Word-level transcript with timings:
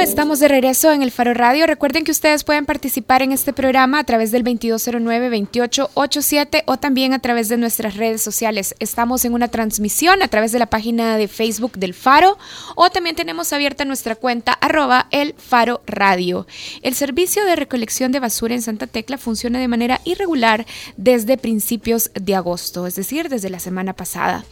Estamos 0.00 0.40
de 0.40 0.48
regreso 0.48 0.90
en 0.92 1.02
el 1.02 1.10
Faro 1.10 1.32
Radio. 1.32 1.66
Recuerden 1.66 2.04
que 2.04 2.10
ustedes 2.10 2.44
pueden 2.44 2.66
participar 2.66 3.22
en 3.22 3.32
este 3.32 3.54
programa 3.54 3.98
a 3.98 4.04
través 4.04 4.30
del 4.30 4.44
2209-2887 4.44 6.64
o 6.66 6.76
también 6.76 7.14
a 7.14 7.18
través 7.18 7.48
de 7.48 7.56
nuestras 7.56 7.96
redes 7.96 8.20
sociales. 8.22 8.74
Estamos 8.78 9.24
en 9.24 9.32
una 9.32 9.48
transmisión 9.48 10.22
a 10.22 10.28
través 10.28 10.52
de 10.52 10.58
la 10.58 10.66
página 10.66 11.16
de 11.16 11.28
Facebook 11.28 11.78
del 11.78 11.94
Faro 11.94 12.36
o 12.74 12.90
también 12.90 13.16
tenemos 13.16 13.50
abierta 13.52 13.86
nuestra 13.86 14.16
cuenta 14.16 14.52
arroba 14.52 15.06
el 15.10 15.34
Faro 15.38 15.82
Radio. 15.86 16.46
El 16.82 16.94
servicio 16.94 17.44
de 17.44 17.56
recolección 17.56 18.12
de 18.12 18.20
basura 18.20 18.54
en 18.54 18.62
Santa 18.62 18.86
Tecla 18.86 19.18
funciona 19.18 19.58
de 19.58 19.68
manera 19.68 20.00
irregular 20.04 20.64
desde 20.96 21.36
principios 21.38 22.10
de 22.14 22.34
agosto, 22.34 22.86
es 22.86 22.96
decir, 22.96 23.28
desde 23.28 23.50
la 23.50 23.60
semana 23.60 23.92
pasada. 23.94 24.44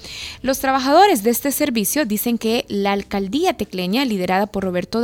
Los 0.42 0.58
trabajadores 0.58 1.22
de 1.22 1.30
este 1.30 1.52
servicio 1.52 2.04
dicen 2.06 2.38
que 2.38 2.64
la 2.68 2.92
alcaldía 2.92 3.54
tecleña, 3.54 4.04
liderada 4.04 4.46
por 4.46 4.64
Roberto 4.64 5.00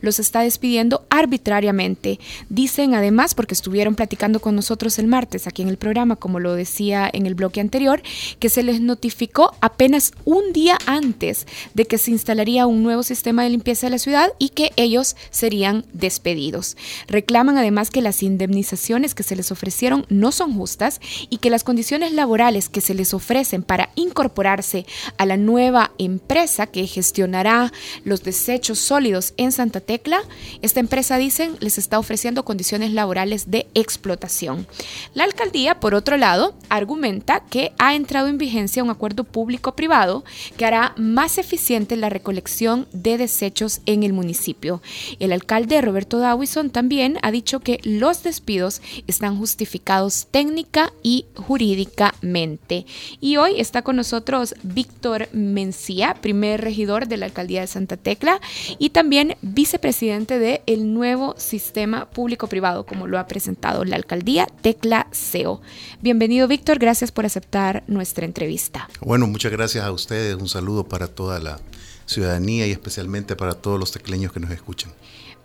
Los 0.00 0.18
está 0.18 0.40
despidiendo 0.40 1.06
arbitrariamente. 1.10 2.18
Dicen 2.48 2.94
además, 2.94 3.34
porque 3.34 3.54
estuvieron 3.54 3.94
platicando 3.94 4.40
con 4.40 4.54
nosotros 4.54 4.98
el 4.98 5.06
martes 5.06 5.46
aquí 5.46 5.62
en 5.62 5.68
el 5.68 5.76
programa, 5.76 6.16
como 6.16 6.40
lo 6.40 6.54
decía 6.54 7.08
en 7.12 7.26
el 7.26 7.34
bloque 7.34 7.60
anterior, 7.60 8.02
que 8.38 8.48
se 8.48 8.62
les 8.62 8.80
notificó 8.80 9.52
apenas 9.60 10.12
un 10.24 10.52
día 10.52 10.78
antes 10.86 11.46
de 11.74 11.84
que 11.84 11.98
se 11.98 12.10
instalaría 12.10 12.66
un 12.66 12.82
nuevo 12.82 13.02
sistema 13.02 13.42
de 13.42 13.50
limpieza 13.50 13.86
de 13.86 13.90
la 13.90 13.98
ciudad 13.98 14.32
y 14.38 14.50
que 14.50 14.72
ellos 14.76 15.16
serían 15.30 15.84
despedidos. 15.92 16.76
Reclaman 17.06 17.58
además 17.58 17.90
que 17.90 18.02
las 18.02 18.22
indemnizaciones 18.22 19.14
que 19.14 19.22
se 19.22 19.36
les 19.36 19.50
ofrecieron 19.52 20.06
no 20.08 20.32
son 20.32 20.54
justas 20.54 21.00
y 21.30 21.38
que 21.38 21.50
las 21.50 21.64
condiciones 21.64 22.12
laborales 22.12 22.68
que 22.68 22.80
se 22.80 22.94
les 22.94 23.14
ofrecen 23.14 23.62
para 23.62 23.90
incorporarse 23.94 24.86
a 25.16 25.26
la 25.26 25.36
nueva 25.36 25.92
empresa 25.98 26.66
que 26.66 26.86
gestionará 26.86 27.72
los 28.04 28.22
desechos 28.22 28.78
sólidos 28.78 29.34
en 29.38 29.52
Santa 29.52 29.80
Tecla. 29.80 30.20
Esta 30.60 30.80
empresa, 30.80 31.16
dicen, 31.16 31.56
les 31.60 31.78
está 31.78 31.98
ofreciendo 31.98 32.44
condiciones 32.44 32.92
laborales 32.92 33.50
de 33.50 33.66
explotación. 33.72 34.66
La 35.14 35.24
alcaldía, 35.24 35.80
por 35.80 35.94
otro 35.94 36.18
lado, 36.18 36.54
argumenta 36.68 37.40
que 37.40 37.72
ha 37.78 37.94
entrado 37.94 38.28
en 38.28 38.36
vigencia 38.36 38.84
un 38.84 38.90
acuerdo 38.90 39.24
público-privado 39.24 40.24
que 40.56 40.66
hará 40.66 40.92
más 40.96 41.38
eficiente 41.38 41.96
la 41.96 42.10
recolección 42.10 42.86
de 42.92 43.16
desechos 43.16 43.80
en 43.86 44.02
el 44.02 44.12
municipio. 44.12 44.82
El 45.18 45.32
alcalde 45.32 45.80
Roberto 45.80 46.18
Dawison 46.18 46.70
también 46.70 47.18
ha 47.22 47.30
dicho 47.30 47.60
que 47.60 47.80
los 47.84 48.22
despidos 48.22 48.82
están 49.06 49.38
justificados 49.38 50.26
técnica 50.30 50.92
y 51.02 51.26
jurídicamente. 51.34 52.86
Y 53.20 53.36
hoy 53.36 53.60
está 53.60 53.82
con 53.82 53.96
nosotros 53.96 54.54
Víctor 54.62 55.28
Mencía, 55.32 56.14
primer 56.14 56.60
regidor 56.60 57.06
de 57.06 57.16
la 57.16 57.26
alcaldía 57.26 57.60
de 57.60 57.66
Santa 57.66 57.96
Tecla, 57.96 58.40
y 58.78 58.90
también 58.90 59.17
vicepresidente 59.42 60.38
del 60.38 60.60
el 60.66 60.94
nuevo 60.94 61.34
sistema 61.38 62.08
público-privado, 62.10 62.86
como 62.86 63.06
lo 63.06 63.18
ha 63.18 63.26
presentado 63.26 63.84
la 63.84 63.96
alcaldía 63.96 64.46
Tecla 64.62 65.08
CEO. 65.12 65.60
Bienvenido, 66.00 66.46
Víctor. 66.46 66.78
Gracias 66.78 67.10
por 67.10 67.26
aceptar 67.26 67.82
nuestra 67.86 68.24
entrevista. 68.24 68.88
Bueno, 69.00 69.26
muchas 69.26 69.50
gracias 69.50 69.84
a 69.84 69.92
ustedes. 69.92 70.36
Un 70.36 70.48
saludo 70.48 70.88
para 70.88 71.08
toda 71.08 71.40
la 71.40 71.60
ciudadanía 72.06 72.66
y 72.66 72.70
especialmente 72.70 73.34
para 73.36 73.54
todos 73.54 73.78
los 73.78 73.92
tecleños 73.92 74.32
que 74.32 74.40
nos 74.40 74.50
escuchan. 74.50 74.92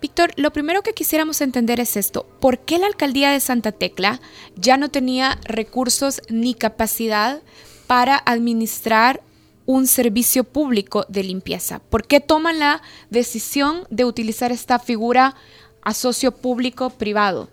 Víctor, 0.02 0.34
lo 0.36 0.52
primero 0.52 0.82
que 0.82 0.94
quisiéramos 0.94 1.42
entender 1.42 1.80
es 1.80 1.98
esto. 1.98 2.28
¿Por 2.40 2.60
qué 2.60 2.78
la 2.78 2.88
alcaldía 2.88 3.32
de 3.32 3.40
Santa 3.40 3.72
Tecla 3.72 4.20
ya 4.56 4.78
no 4.78 4.90
tenía 4.90 5.40
recursos 5.46 6.22
ni 6.30 6.54
capacidad 6.54 7.42
para 7.88 8.22
administrar 8.26 9.22
un 9.66 9.88
servicio 9.88 10.44
público 10.44 11.06
de 11.09 11.23
limpieza? 11.23 11.80
¿Por 11.80 12.06
qué 12.06 12.19
toman 12.19 12.59
la 12.59 12.81
decisión 13.09 13.86
de 13.89 14.05
utilizar 14.05 14.52
esta 14.52 14.80
figura 14.80 15.36
a 15.81 15.94
socio 15.94 16.31
público-privado? 16.31 17.49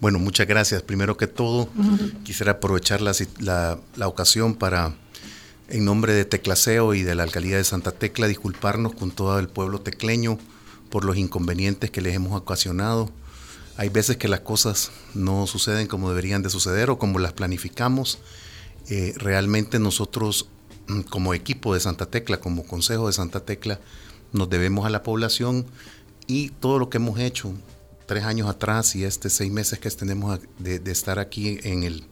Bueno, 0.00 0.18
muchas 0.18 0.46
gracias. 0.46 0.82
Primero 0.82 1.16
que 1.16 1.26
todo, 1.26 1.68
quisiera 2.24 2.52
aprovechar 2.52 3.00
la, 3.00 3.78
ocasión 4.04 4.54
para, 4.54 4.94
en 5.68 5.84
nombre 5.84 6.12
de 6.12 6.24
Teclaseo 6.24 6.94
y 6.94 7.02
de 7.02 7.14
la 7.14 7.22
Alcaldía 7.22 7.56
de 7.56 7.64
Santa 7.64 7.92
Tecla, 7.92 8.26
disculparnos 8.26 8.94
con 8.94 9.10
todo 9.10 9.38
el 9.38 9.48
pueblo 9.48 9.80
tecleño 9.80 10.38
por 10.90 11.04
los 11.04 11.16
inconvenientes 11.16 11.90
que 11.90 12.02
les 12.02 12.14
hemos 12.14 12.38
ocasionado. 12.38 13.10
Hay 13.78 13.88
veces 13.88 14.18
que 14.18 14.28
las 14.28 14.40
cosas 14.40 14.92
no 15.14 15.46
suceden 15.46 15.86
como 15.86 16.10
deberían 16.10 16.42
de 16.42 16.50
suceder 16.50 16.90
o 16.90 16.98
como 16.98 17.18
las 17.18 17.32
planificamos. 17.32 18.18
Eh, 18.90 19.14
realmente 19.16 19.78
nosotros 19.78 20.48
como 21.10 21.34
equipo 21.34 21.74
de 21.74 21.80
Santa 21.80 22.06
Tecla, 22.06 22.40
como 22.40 22.66
Consejo 22.66 23.06
de 23.06 23.12
Santa 23.12 23.40
Tecla, 23.40 23.80
nos 24.32 24.48
debemos 24.48 24.86
a 24.86 24.90
la 24.90 25.02
población 25.02 25.66
y 26.26 26.50
todo 26.50 26.78
lo 26.78 26.88
que 26.88 26.98
hemos 26.98 27.18
hecho 27.18 27.52
tres 28.06 28.24
años 28.24 28.48
atrás 28.48 28.94
y 28.96 29.04
este 29.04 29.30
seis 29.30 29.50
meses 29.50 29.78
que 29.78 29.90
tenemos 29.90 30.40
de, 30.58 30.80
estar 30.90 31.18
aquí 31.18 31.58
en 31.62 31.82
el 31.82 32.04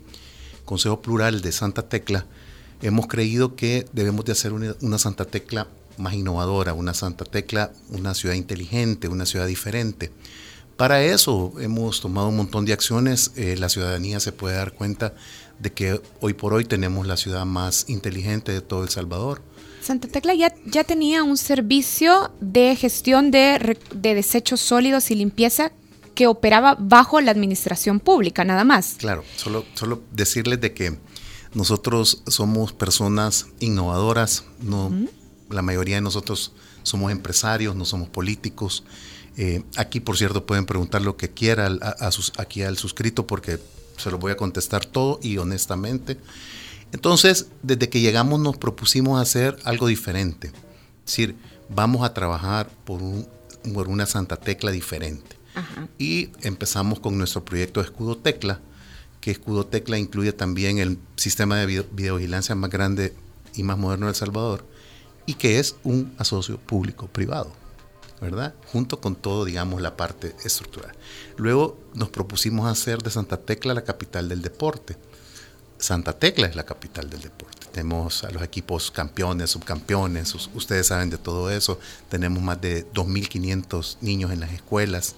Consejo 0.64 1.02
Plural 1.02 1.40
de 1.40 1.52
Santa 1.52 1.88
Tecla, 1.88 2.26
hemos 2.80 3.06
creído 3.06 3.56
que 3.56 3.86
debemos 3.92 4.24
de 4.24 4.32
hacer 4.32 4.52
una, 4.52 4.98
Santa 4.98 5.24
Tecla 5.24 5.66
más 5.98 6.14
innovadora, 6.14 6.72
una 6.72 6.94
Santa 6.94 7.24
Tecla, 7.24 7.72
una 7.90 8.14
ciudad 8.14 8.34
inteligente, 8.34 9.08
una 9.08 9.26
ciudad 9.26 9.46
diferente. 9.46 10.10
Para 10.76 11.02
eso 11.02 11.52
hemos 11.60 12.00
tomado 12.00 12.28
un 12.28 12.36
montón 12.36 12.64
de 12.64 12.72
acciones. 12.72 13.32
Eh, 13.36 13.56
la 13.58 13.68
ciudadanía 13.68 14.18
se 14.20 14.32
puede 14.32 14.56
dar 14.56 14.72
cuenta 14.72 15.14
de 15.60 15.72
que 15.72 16.00
hoy 16.20 16.34
por 16.34 16.52
hoy 16.54 16.64
tenemos 16.64 17.06
la 17.06 17.16
ciudad 17.16 17.44
más 17.44 17.88
inteligente 17.88 18.52
de 18.52 18.60
todo 18.60 18.82
El 18.82 18.88
Salvador. 18.88 19.42
Santa 19.82 20.08
Tecla 20.08 20.34
ya, 20.34 20.54
ya 20.66 20.84
tenía 20.84 21.22
un 21.22 21.36
servicio 21.36 22.32
de 22.40 22.76
gestión 22.76 23.30
de, 23.30 23.78
de 23.94 24.14
desechos 24.14 24.60
sólidos 24.60 25.10
y 25.10 25.14
limpieza 25.14 25.72
que 26.14 26.26
operaba 26.26 26.76
bajo 26.78 27.20
la 27.20 27.30
administración 27.30 28.00
pública, 28.00 28.44
nada 28.44 28.64
más. 28.64 28.96
Claro, 28.98 29.24
solo, 29.36 29.64
solo 29.74 30.02
decirles 30.12 30.60
de 30.60 30.74
que 30.74 30.98
nosotros 31.54 32.22
somos 32.26 32.72
personas 32.72 33.46
innovadoras, 33.58 34.44
no, 34.60 34.92
la 35.48 35.62
mayoría 35.62 35.96
de 35.96 36.02
nosotros 36.02 36.52
somos 36.82 37.10
empresarios, 37.12 37.74
no 37.74 37.84
somos 37.84 38.08
políticos. 38.08 38.84
Eh, 39.36 39.62
aquí, 39.76 40.00
por 40.00 40.16
cierto, 40.16 40.46
pueden 40.46 40.66
preguntar 40.66 41.02
lo 41.02 41.16
que 41.16 41.30
quieran 41.30 41.78
a, 41.82 42.10
sus, 42.12 42.32
aquí 42.36 42.62
al 42.62 42.76
suscrito 42.76 43.26
porque 43.26 43.58
se 44.00 44.10
lo 44.10 44.18
voy 44.18 44.32
a 44.32 44.36
contestar 44.36 44.84
todo 44.84 45.18
y 45.22 45.38
honestamente. 45.38 46.18
Entonces, 46.92 47.46
desde 47.62 47.88
que 47.88 48.00
llegamos 48.00 48.40
nos 48.40 48.56
propusimos 48.56 49.20
hacer 49.20 49.56
algo 49.64 49.86
diferente. 49.86 50.48
Es 50.48 51.06
decir, 51.06 51.36
vamos 51.68 52.04
a 52.04 52.14
trabajar 52.14 52.68
por, 52.84 53.02
un, 53.02 53.26
por 53.72 53.88
una 53.88 54.06
Santa 54.06 54.36
Tecla 54.36 54.70
diferente. 54.70 55.38
Y 55.98 56.30
empezamos 56.42 57.00
con 57.00 57.18
nuestro 57.18 57.44
proyecto 57.44 57.80
de 57.80 57.86
Escudo 57.86 58.16
Tecla, 58.16 58.60
que 59.20 59.30
Escudo 59.30 59.66
Tecla 59.66 59.98
incluye 59.98 60.32
también 60.32 60.78
el 60.78 60.98
sistema 61.16 61.58
de 61.58 61.66
videovigilancia 61.66 62.54
más 62.54 62.70
grande 62.70 63.14
y 63.54 63.62
más 63.62 63.76
moderno 63.76 64.06
de 64.06 64.10
El 64.10 64.16
Salvador, 64.16 64.64
y 65.26 65.34
que 65.34 65.58
es 65.58 65.76
un 65.82 66.14
asocio 66.18 66.58
público-privado. 66.58 67.59
¿Verdad? 68.20 68.54
Junto 68.72 69.00
con 69.00 69.16
todo, 69.16 69.44
digamos, 69.44 69.80
la 69.80 69.96
parte 69.96 70.34
estructural. 70.44 70.94
Luego 71.36 71.78
nos 71.94 72.10
propusimos 72.10 72.70
hacer 72.70 73.02
de 73.02 73.10
Santa 73.10 73.38
Tecla 73.38 73.74
la 73.74 73.84
capital 73.84 74.28
del 74.28 74.42
deporte. 74.42 74.96
Santa 75.78 76.12
Tecla 76.12 76.46
es 76.46 76.56
la 76.56 76.64
capital 76.64 77.08
del 77.08 77.22
deporte. 77.22 77.66
Tenemos 77.72 78.24
a 78.24 78.30
los 78.30 78.42
equipos 78.42 78.90
campeones, 78.90 79.50
subcampeones, 79.50 80.34
ustedes 80.54 80.88
saben 80.88 81.08
de 81.08 81.18
todo 81.18 81.50
eso. 81.50 81.78
Tenemos 82.08 82.42
más 82.42 82.60
de 82.60 82.86
2.500 82.92 83.96
niños 84.00 84.30
en 84.32 84.40
las 84.40 84.52
escuelas. 84.52 85.14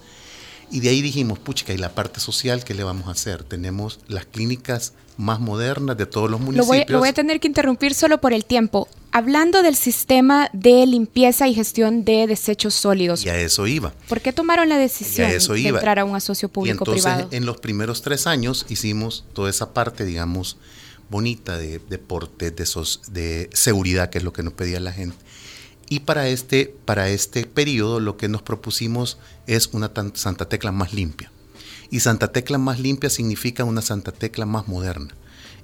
Y 0.70 0.80
de 0.80 0.90
ahí 0.90 1.02
dijimos, 1.02 1.38
puchica, 1.38 1.72
¿y 1.72 1.78
la 1.78 1.94
parte 1.94 2.20
social 2.20 2.64
qué 2.64 2.74
le 2.74 2.84
vamos 2.84 3.08
a 3.08 3.10
hacer? 3.10 3.42
Tenemos 3.44 4.00
las 4.08 4.24
clínicas 4.24 4.94
más 5.16 5.40
modernas 5.40 5.96
de 5.96 6.06
todos 6.06 6.30
los 6.30 6.40
municipios. 6.40 6.88
Lo 6.88 6.98
voy, 6.98 7.08
a 7.08 7.12
tener 7.12 7.40
que 7.40 7.48
interrumpir 7.48 7.94
solo 7.94 8.20
por 8.20 8.32
el 8.32 8.44
tiempo. 8.44 8.88
Hablando 9.12 9.62
del 9.62 9.76
sistema 9.76 10.48
de 10.52 10.86
limpieza 10.86 11.46
y 11.46 11.54
gestión 11.54 12.04
de 12.04 12.26
desechos 12.26 12.74
sólidos. 12.74 13.24
Y 13.24 13.28
a 13.28 13.38
eso 13.38 13.66
iba. 13.66 13.92
¿Por 14.08 14.20
qué 14.20 14.32
tomaron 14.32 14.68
la 14.68 14.78
decisión 14.78 15.30
de 15.30 15.68
entrar 15.68 15.98
a 15.98 16.04
un 16.04 16.16
asocio 16.16 16.48
público-privado? 16.48 17.16
entonces, 17.16 17.38
en 17.38 17.46
los 17.46 17.60
primeros 17.60 18.02
tres 18.02 18.26
años 18.26 18.66
hicimos 18.68 19.24
toda 19.34 19.50
esa 19.50 19.74
parte, 19.74 20.04
digamos, 20.04 20.56
bonita 21.10 21.58
de 21.58 21.78
deporte, 21.78 22.50
de, 22.50 22.64
de 23.10 23.50
seguridad, 23.52 24.08
que 24.08 24.18
es 24.18 24.24
lo 24.24 24.32
que 24.32 24.42
nos 24.42 24.54
pedía 24.54 24.80
la 24.80 24.92
gente. 24.92 25.16
Y 25.92 26.00
para 26.00 26.26
este, 26.28 26.74
para 26.86 27.10
este 27.10 27.44
periodo 27.44 28.00
lo 28.00 28.16
que 28.16 28.26
nos 28.26 28.40
propusimos 28.40 29.18
es 29.46 29.68
una 29.72 29.92
Santa 30.14 30.48
Tecla 30.48 30.72
más 30.72 30.94
limpia. 30.94 31.30
Y 31.90 32.00
Santa 32.00 32.32
Tecla 32.32 32.56
más 32.56 32.80
limpia 32.80 33.10
significa 33.10 33.64
una 33.64 33.82
Santa 33.82 34.10
Tecla 34.10 34.46
más 34.46 34.68
moderna. 34.68 35.14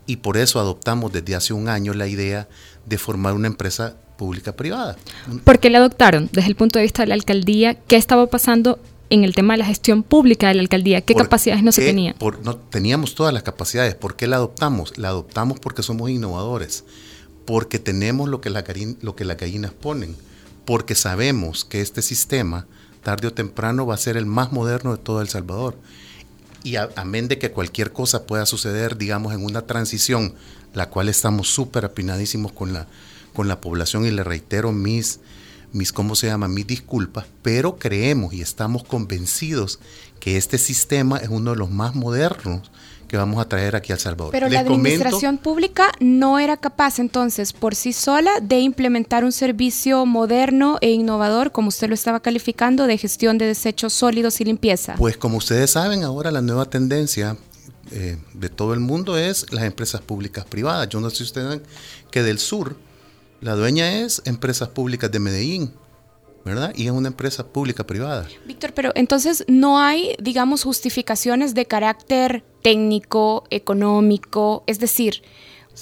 Y 0.08 0.16
por 0.16 0.37
eso 0.37 0.58
adoptamos 0.58 1.12
desde 1.12 1.37
hace 1.37 1.52
un 1.52 1.69
año 1.69 1.94
la 1.94 2.08
idea 2.08 2.49
de 2.84 2.99
formar 2.99 3.34
una 3.34 3.46
empresa 3.46 3.94
pública 4.16 4.56
privada. 4.56 4.96
¿Por 5.44 5.60
qué 5.60 5.70
la 5.70 5.78
adoptaron? 5.78 6.28
Desde 6.32 6.49
el 6.49 6.56
punto 6.56 6.81
de 6.81 6.82
vista 6.82 7.02
de 7.02 7.08
la 7.08 7.14
alcaldía, 7.14 7.75
¿qué 7.75 7.94
estaba 7.94 8.26
pasando 8.26 8.81
en 9.10 9.22
el 9.22 9.37
tema 9.37 9.55
de 9.55 9.58
la 9.58 9.66
gestión 9.66 10.02
pública 10.02 10.49
de 10.49 10.55
la 10.55 10.62
alcaldía? 10.62 11.02
¿Qué 11.02 11.14
capacidades 11.14 11.62
no 11.62 11.70
se 11.70 11.84
tenían? 11.84 12.16
no, 12.43 12.56
teníamos 12.56 13.14
todas 13.14 13.32
las 13.32 13.44
capacidades. 13.44 13.94
¿Por 13.94 14.16
qué 14.16 14.26
la 14.26 14.37
adoptamos? 14.37 14.99
La 14.99 15.10
adoptamos 15.10 15.60
porque 15.60 15.84
somos 15.84 16.11
innovadores 16.11 16.84
porque 17.49 17.78
tenemos 17.78 18.28
lo 18.28 18.43
que, 18.43 18.50
lo 19.00 19.16
que 19.16 19.25
las 19.25 19.37
gallinas 19.38 19.72
ponen, 19.72 20.14
porque 20.66 20.94
sabemos 20.94 21.64
que 21.64 21.81
este 21.81 22.02
sistema, 22.02 22.66
tarde 23.02 23.28
o 23.28 23.32
temprano, 23.32 23.87
va 23.87 23.94
a 23.94 23.96
ser 23.96 24.19
el 24.19 24.26
más 24.26 24.52
moderno 24.52 24.94
de 24.94 25.02
todo 25.02 25.22
El 25.22 25.31
Salvador. 25.31 25.75
Y 26.68 26.76
amén 26.76 27.28
de 27.28 27.38
que 27.38 27.50
cualquier 27.50 27.94
cosa 27.94 28.26
pueda 28.26 28.44
suceder, 28.44 28.98
digamos, 28.98 29.32
en 29.32 29.42
una 29.42 29.62
transición, 29.62 30.34
la 30.74 30.90
cual 30.90 31.08
estamos 31.08 31.48
súper 31.48 31.86
apinadísimos 31.86 32.52
con 32.52 32.74
la, 32.74 32.86
con 33.32 33.48
la 33.48 33.62
población 33.62 34.04
y 34.04 34.10
le 34.10 34.22
reitero 34.22 34.70
mis, 34.70 35.20
mis, 35.72 35.94
¿cómo 35.94 36.14
se 36.14 36.26
llama? 36.26 36.46
Mis 36.46 36.66
disculpas, 36.66 37.24
pero 37.40 37.78
creemos 37.78 38.34
y 38.34 38.42
estamos 38.42 38.84
convencidos 38.84 39.78
que 40.20 40.36
este 40.36 40.58
sistema 40.58 41.16
es 41.16 41.30
uno 41.30 41.52
de 41.52 41.56
los 41.56 41.70
más 41.70 41.94
modernos 41.94 42.70
que 43.08 43.16
vamos 43.16 43.40
a 43.40 43.49
traer 43.49 43.75
aquí 43.75 43.93
a 43.93 43.96
El 43.96 44.00
Salvador. 44.00 44.31
Pero 44.32 44.49
la 44.49 44.60
administración 44.60 45.38
pública 45.38 45.90
no 45.99 46.38
era 46.38 46.56
capaz 46.56 46.99
entonces 46.99 47.52
por 47.52 47.75
sí 47.75 47.93
sola 47.93 48.31
de 48.40 48.60
implementar 48.60 49.25
un 49.25 49.32
servicio 49.32 50.06
moderno 50.06 50.78
e 50.81 50.90
innovador, 50.90 51.50
como 51.50 51.69
usted 51.69 51.88
lo 51.88 51.94
estaba 51.94 52.20
calificando, 52.20 52.87
de 52.87 52.99
gestión 52.99 53.38
de 53.38 53.46
desechos 53.46 53.93
sólidos 53.93 54.40
y 54.40 54.44
limpieza. 54.44 54.94
Pues 54.96 55.16
como 55.16 55.38
ustedes 55.38 55.70
saben, 55.72 56.05
ahora 56.05 56.31
la 56.31 56.43
nueva 56.43 56.66
tendencia 56.66 57.37
eh, 57.90 58.19
de 58.34 58.49
todo 58.50 58.75
el 58.75 58.81
mundo 58.81 59.16
es 59.16 59.50
las 59.52 59.64
empresas 59.64 60.02
públicas 60.02 60.44
privadas. 60.44 60.88
Yo 60.88 61.00
no 61.00 61.11
sé 61.11 61.16
si 61.16 61.22
ustedes 61.25 61.46
saben 61.46 61.62
que 62.11 62.22
del 62.22 62.38
sur 62.38 62.76
la 63.40 63.54
dueña 63.54 64.00
es 64.00 64.20
Empresas 64.25 64.69
Públicas 64.69 65.11
de 65.12 65.20
Medellín. 65.20 65.72
¿Verdad? 66.48 66.72
Y 66.74 66.86
es 66.86 66.92
una 66.92 67.08
empresa 67.08 67.46
pública 67.46 67.86
privada. 67.86 68.26
Víctor, 68.46 68.72
pero 68.74 68.92
entonces 68.94 69.44
no 69.48 69.78
hay, 69.78 70.16
digamos, 70.20 70.64
justificaciones 70.64 71.54
de 71.54 71.66
carácter 71.66 72.44
técnico, 72.62 73.44
económico, 73.50 74.64
es 74.66 74.78
decir, 74.78 75.22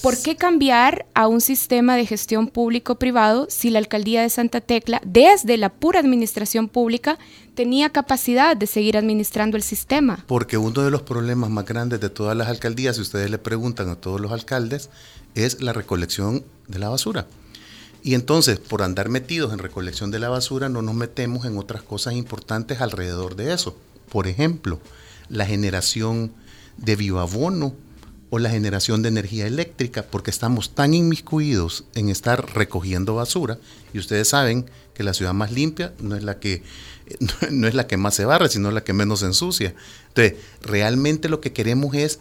¿por 0.02 0.20
qué 0.20 0.36
cambiar 0.36 1.06
a 1.14 1.26
un 1.26 1.40
sistema 1.40 1.96
de 1.96 2.04
gestión 2.04 2.48
público-privado 2.48 3.46
si 3.48 3.70
la 3.70 3.78
alcaldía 3.78 4.22
de 4.22 4.30
Santa 4.30 4.60
Tecla, 4.60 5.00
desde 5.04 5.56
la 5.56 5.70
pura 5.70 6.00
administración 6.00 6.68
pública, 6.68 7.18
tenía 7.54 7.90
capacidad 7.90 8.56
de 8.56 8.66
seguir 8.66 8.96
administrando 8.96 9.56
el 9.56 9.62
sistema? 9.62 10.24
Porque 10.26 10.58
uno 10.58 10.82
de 10.82 10.90
los 10.90 11.02
problemas 11.02 11.50
más 11.50 11.64
grandes 11.64 12.00
de 12.00 12.10
todas 12.10 12.36
las 12.36 12.48
alcaldías, 12.48 12.96
si 12.96 13.02
ustedes 13.02 13.30
le 13.30 13.38
preguntan 13.38 13.88
a 13.88 13.96
todos 13.96 14.20
los 14.20 14.32
alcaldes, 14.32 14.90
es 15.34 15.62
la 15.62 15.72
recolección 15.72 16.44
de 16.68 16.78
la 16.78 16.88
basura. 16.88 17.26
Y 18.06 18.14
entonces, 18.14 18.60
por 18.60 18.84
andar 18.84 19.08
metidos 19.08 19.52
en 19.52 19.58
recolección 19.58 20.12
de 20.12 20.20
la 20.20 20.28
basura, 20.28 20.68
no 20.68 20.80
nos 20.80 20.94
metemos 20.94 21.44
en 21.44 21.58
otras 21.58 21.82
cosas 21.82 22.14
importantes 22.14 22.80
alrededor 22.80 23.34
de 23.34 23.52
eso. 23.52 23.76
Por 24.10 24.28
ejemplo, 24.28 24.78
la 25.28 25.44
generación 25.44 26.32
de 26.76 26.94
bioabono 26.94 27.74
o 28.30 28.38
la 28.38 28.48
generación 28.48 29.02
de 29.02 29.08
energía 29.08 29.48
eléctrica, 29.48 30.04
porque 30.08 30.30
estamos 30.30 30.72
tan 30.72 30.94
inmiscuidos 30.94 31.82
en 31.96 32.08
estar 32.08 32.54
recogiendo 32.54 33.16
basura, 33.16 33.58
y 33.92 33.98
ustedes 33.98 34.28
saben 34.28 34.66
que 34.94 35.02
la 35.02 35.12
ciudad 35.12 35.34
más 35.34 35.50
limpia 35.50 35.92
no 35.98 36.14
es 36.14 36.22
la 36.22 36.38
que, 36.38 36.62
no 37.50 37.66
es 37.66 37.74
la 37.74 37.88
que 37.88 37.96
más 37.96 38.14
se 38.14 38.24
barre, 38.24 38.48
sino 38.48 38.70
la 38.70 38.84
que 38.84 38.92
menos 38.92 39.18
se 39.18 39.26
ensucia. 39.26 39.74
Entonces, 40.10 40.34
realmente 40.62 41.28
lo 41.28 41.40
que 41.40 41.52
queremos 41.52 41.92
es 41.96 42.20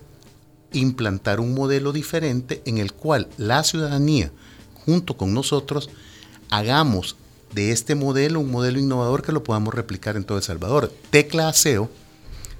implantar 0.73 1.39
un 1.39 1.53
modelo 1.53 1.93
diferente 1.93 2.63
en 2.65 2.79
el 2.79 2.91
cual 2.91 3.27
la 3.37 3.63
ciudadanía, 3.63 4.31
junto 4.85 5.17
con 5.17 5.33
nosotros, 5.33 5.89
hagamos 6.49 7.15
de 7.53 7.71
este 7.71 7.95
modelo 7.95 8.39
un 8.39 8.51
modelo 8.51 8.79
innovador 8.79 9.23
que 9.23 9.31
lo 9.31 9.43
podamos 9.43 9.73
replicar 9.73 10.17
en 10.17 10.25
todo 10.25 10.37
El 10.37 10.43
Salvador. 10.43 10.93
Tecla 11.09 11.47
Aseo, 11.47 11.89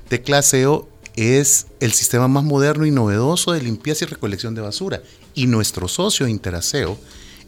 Tecla 0.08 0.40
Aseo 0.40 0.88
es 1.16 1.68
el 1.80 1.94
sistema 1.94 2.28
más 2.28 2.44
moderno 2.44 2.86
y 2.86 2.92
novedoso 2.92 3.54
de 3.54 3.62
limpieza 3.62 4.06
y 4.06 4.08
recolección 4.08 4.56
de 4.56 4.62
basura. 4.62 5.02
Y 5.34 5.48
nuestro 5.48 5.88
socio 5.88 6.28
Interaseo 6.28 6.98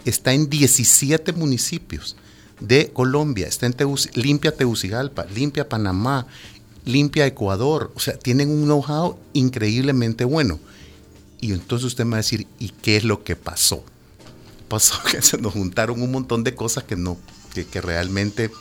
está 0.06 0.34
en 0.34 0.50
17 0.50 1.34
municipios 1.34 2.16
de 2.60 2.90
Colombia. 2.90 3.48
Está 3.48 3.66
en 3.66 3.76
Limpia 4.14 4.56
Tegucigalpa, 4.56 5.26
Limpia 5.26 5.68
Panamá, 5.68 6.28
Limpia 6.86 7.26
Ecuador. 7.26 7.92
O 7.96 8.00
sea, 8.00 8.18
tienen 8.18 8.50
un 8.50 8.64
know-how 8.64 9.18
increíblemente 9.34 10.26
bueno. 10.26 10.60
Y 11.40 11.54
entonces 11.54 11.86
usted 11.86 12.06
me 12.06 12.12
va 12.12 12.18
a 12.18 12.18
decir, 12.18 12.48
¿y 12.60 12.70
qué 12.70 12.98
es 12.98 13.04
lo 13.04 13.24
que 13.24 13.36
pasó? 13.36 13.84
Pasó 14.68 15.02
que 15.12 15.22
se 15.22 15.38
nos 15.38 15.54
juntaron 15.54 16.02
un 16.02 16.12
montón 16.12 16.44
de 16.44 16.56
cosas 16.56 16.84
que 16.84 16.96
no, 16.96 17.18
que, 17.54 17.66
que 17.66 17.81
realmente 17.81 18.52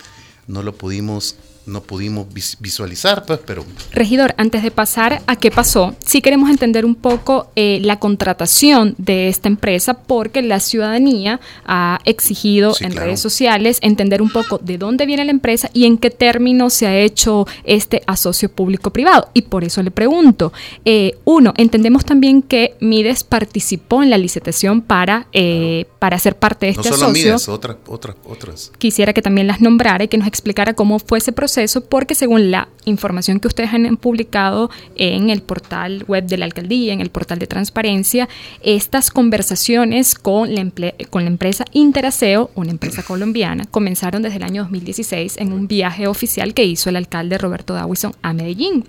no 0.47 0.63
lo 0.63 0.75
pudimos 0.75 1.37
no 1.67 1.83
pudimos 1.83 2.27
visualizar, 2.61 3.27
pues, 3.27 3.41
pero... 3.45 3.65
Regidor, 3.93 4.35
antes 4.39 4.63
de 4.63 4.71
pasar 4.71 5.23
a 5.27 5.37
qué 5.37 5.51
pasó, 5.51 5.97
sí 6.05 6.23
queremos 6.23 6.49
entender 6.49 6.85
un 6.85 6.95
poco 6.95 7.51
eh, 7.57 7.81
la 7.83 7.99
contratación 7.99 8.95
de 8.99 9.29
esta 9.29 9.49
empresa 9.49 9.95
porque 9.95 10.43
la 10.43 10.61
ciudadanía 10.61 11.41
ha 11.65 11.99
exigido 12.05 12.75
en 12.81 12.95
redes 12.95 13.21
sociales 13.21 13.79
entender 13.83 14.23
un 14.23 14.31
poco 14.31 14.59
de 14.59 14.79
dónde 14.79 15.07
viene 15.07 15.25
la 15.25 15.33
empresa 15.33 15.69
y 15.73 15.87
en 15.87 15.99
qué 15.99 16.11
términos 16.11 16.73
se 16.73 16.87
ha 16.87 16.97
hecho 16.97 17.47
este 17.65 18.03
asocio 18.07 18.49
público-privado. 18.49 19.31
Y 19.35 19.43
por 19.43 19.65
eso 19.65 19.83
le 19.83 19.91
pregunto, 19.91 20.53
eh, 20.85 21.19
uno, 21.25 21.53
entendemos 21.57 22.05
también 22.05 22.43
que 22.43 22.77
Mides 22.81 23.25
participó 23.25 24.03
en 24.03 24.11
la 24.11 24.19
licitación 24.19 24.83
para, 24.83 25.27
eh, 25.33 25.87
para 25.99 26.19
ser 26.19 26.37
parte 26.37 26.67
de 26.67 26.73
este 26.73 26.91
no 26.91 26.97
solo 26.97 27.13
Mides, 27.13 27.49
otras, 27.49 27.77
otras, 27.87 28.17
otras. 28.25 28.73
Quisiera 28.79 29.13
que 29.13 29.23
también 29.23 29.49
las 29.49 29.61
nombrara 29.61 30.05
y 30.05 30.09
que 30.09 30.19
nos 30.19 30.29
explicara 30.29 30.75
cómo 30.75 31.01
fue 31.01 31.19
ese 31.19 31.33
proceso 31.33 31.56
porque 31.89 32.15
según 32.15 32.51
la 32.51 32.69
información 32.85 33.41
que 33.41 33.49
ustedes 33.49 33.73
han 33.73 33.97
publicado 33.97 34.71
en 34.95 35.31
el 35.31 35.43
portal 35.43 36.05
web 36.07 36.25
de 36.25 36.37
la 36.37 36.45
alcaldía, 36.45 36.93
en 36.93 37.01
el 37.01 37.11
portal 37.11 37.39
de 37.39 37.47
transparencia, 37.47 38.29
estas 38.63 39.11
conversaciones 39.11 40.15
con 40.15 40.55
la, 40.55 40.71
con 41.11 41.25
la 41.25 41.31
empresa 41.31 41.65
Interaseo, 41.73 42.51
una 42.55 42.71
empresa 42.71 43.03
colombiana, 43.03 43.65
comenzaron 43.65 44.23
desde 44.23 44.37
el 44.37 44.43
año 44.43 44.63
2016 44.63 45.39
en 45.39 45.53
un 45.53 45.67
viaje 45.67 46.07
oficial 46.07 46.55
que 46.55 46.65
hizo 46.65 46.91
el 46.91 46.97
alcalde 46.97 47.39
Roberto 47.39 47.75
Dawison 47.75 48.15
a 48.23 48.33
Medellín. 48.33 48.85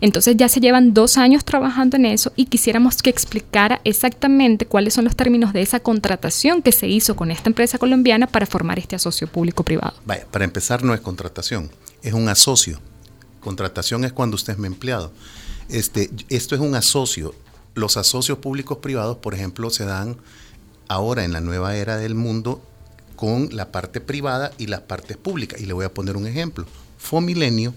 Entonces 0.00 0.36
ya 0.36 0.48
se 0.48 0.60
llevan 0.60 0.94
dos 0.94 1.16
años 1.16 1.44
trabajando 1.44 1.96
en 1.96 2.06
eso 2.06 2.32
y 2.36 2.46
quisiéramos 2.46 3.02
que 3.02 3.10
explicara 3.10 3.80
exactamente 3.84 4.66
cuáles 4.66 4.94
son 4.94 5.04
los 5.04 5.16
términos 5.16 5.52
de 5.52 5.62
esa 5.62 5.80
contratación 5.80 6.62
que 6.62 6.72
se 6.72 6.88
hizo 6.88 7.16
con 7.16 7.30
esta 7.30 7.48
empresa 7.48 7.78
colombiana 7.78 8.26
para 8.26 8.46
formar 8.46 8.78
este 8.78 8.96
asocio 8.96 9.26
público-privado. 9.26 9.94
Vaya, 10.04 10.26
para 10.30 10.44
empezar 10.44 10.82
no 10.82 10.94
es 10.94 11.00
contratación 11.00 11.70
es 12.02 12.12
un 12.12 12.28
asocio. 12.28 12.80
Contratación 13.40 14.04
es 14.04 14.12
cuando 14.12 14.34
usted 14.34 14.54
es 14.54 14.58
mi 14.58 14.66
empleado. 14.66 15.12
Este, 15.68 16.10
esto 16.28 16.54
es 16.54 16.60
un 16.60 16.74
asocio. 16.74 17.34
Los 17.74 17.96
asocios 17.96 18.38
públicos 18.38 18.78
privados, 18.78 19.18
por 19.18 19.34
ejemplo, 19.34 19.70
se 19.70 19.84
dan 19.84 20.16
ahora 20.88 21.24
en 21.24 21.32
la 21.32 21.40
nueva 21.40 21.76
era 21.76 21.96
del 21.96 22.14
mundo 22.14 22.62
con 23.16 23.48
la 23.52 23.72
parte 23.72 24.00
privada 24.00 24.52
y 24.58 24.66
las 24.66 24.80
partes 24.82 25.16
públicas. 25.16 25.60
Y 25.60 25.66
le 25.66 25.72
voy 25.72 25.84
a 25.84 25.92
poner 25.94 26.16
un 26.16 26.26
ejemplo. 26.26 26.66
Fomilenio, 26.98 27.74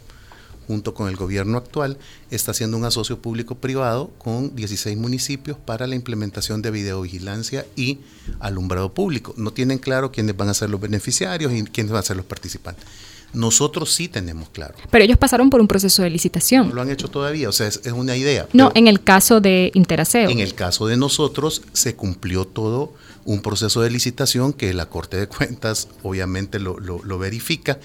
junto 0.68 0.94
con 0.94 1.08
el 1.08 1.16
gobierno 1.16 1.58
actual, 1.58 1.98
está 2.30 2.52
haciendo 2.52 2.78
un 2.78 2.86
asocio 2.86 3.22
público-privado 3.22 4.12
con 4.20 4.56
16 4.56 4.98
municipios 4.98 5.58
para 5.58 5.88
la 5.88 5.96
implementación 5.96 6.62
de 6.62 6.72
videovigilancia 6.72 7.66
y 7.76 8.00
alumbrado 8.40 8.94
público. 8.94 9.34
No 9.38 9.52
tienen 9.52 9.80
claro 9.80 10.12
quiénes 10.12 10.38
van 10.38 10.50
a 10.50 10.54
ser 10.54 10.70
los 10.70 10.80
beneficiarios 10.80 11.52
y 11.54 11.64
quiénes 11.64 11.92
van 11.92 12.02
a 12.02 12.06
ser 12.06 12.18
los 12.18 12.26
participantes. 12.26 12.86
Nosotros 13.34 13.94
sí 13.94 14.08
tenemos 14.08 14.50
claro. 14.50 14.76
Pero 14.90 15.04
ellos 15.04 15.18
pasaron 15.18 15.50
por 15.50 15.62
un 15.62 15.68
proceso 15.68 16.02
de 16.02 16.10
licitación. 16.10 16.70
No 16.70 16.76
lo 16.76 16.82
han 16.82 16.90
hecho 16.90 17.08
todavía, 17.10 17.50
o 17.50 17.52
sea, 17.52 17.68
es, 17.68 17.86
una 17.86 18.16
idea. 18.16 18.48
No, 18.54 18.72
en 18.76 18.88
el 18.88 19.04
caso 19.04 19.40
de 19.42 19.72
Interaseo. 19.74 20.30
En 20.30 20.40
el 20.40 20.56
caso 20.56 20.88
de 20.88 20.98
nosotros 20.98 21.62
se 21.74 21.96
cumplió 21.96 22.46
todo 22.46 22.94
un 23.26 23.42
proceso 23.42 23.82
de 23.82 23.92
licitación 23.92 24.54
que 24.54 24.74
la 24.74 24.88
Corte 24.88 25.18
de 25.18 25.28
Cuentas 25.28 25.88
obviamente 26.02 26.60
lo, 26.60 26.80
lo 26.80 27.20
verifica 27.20 27.80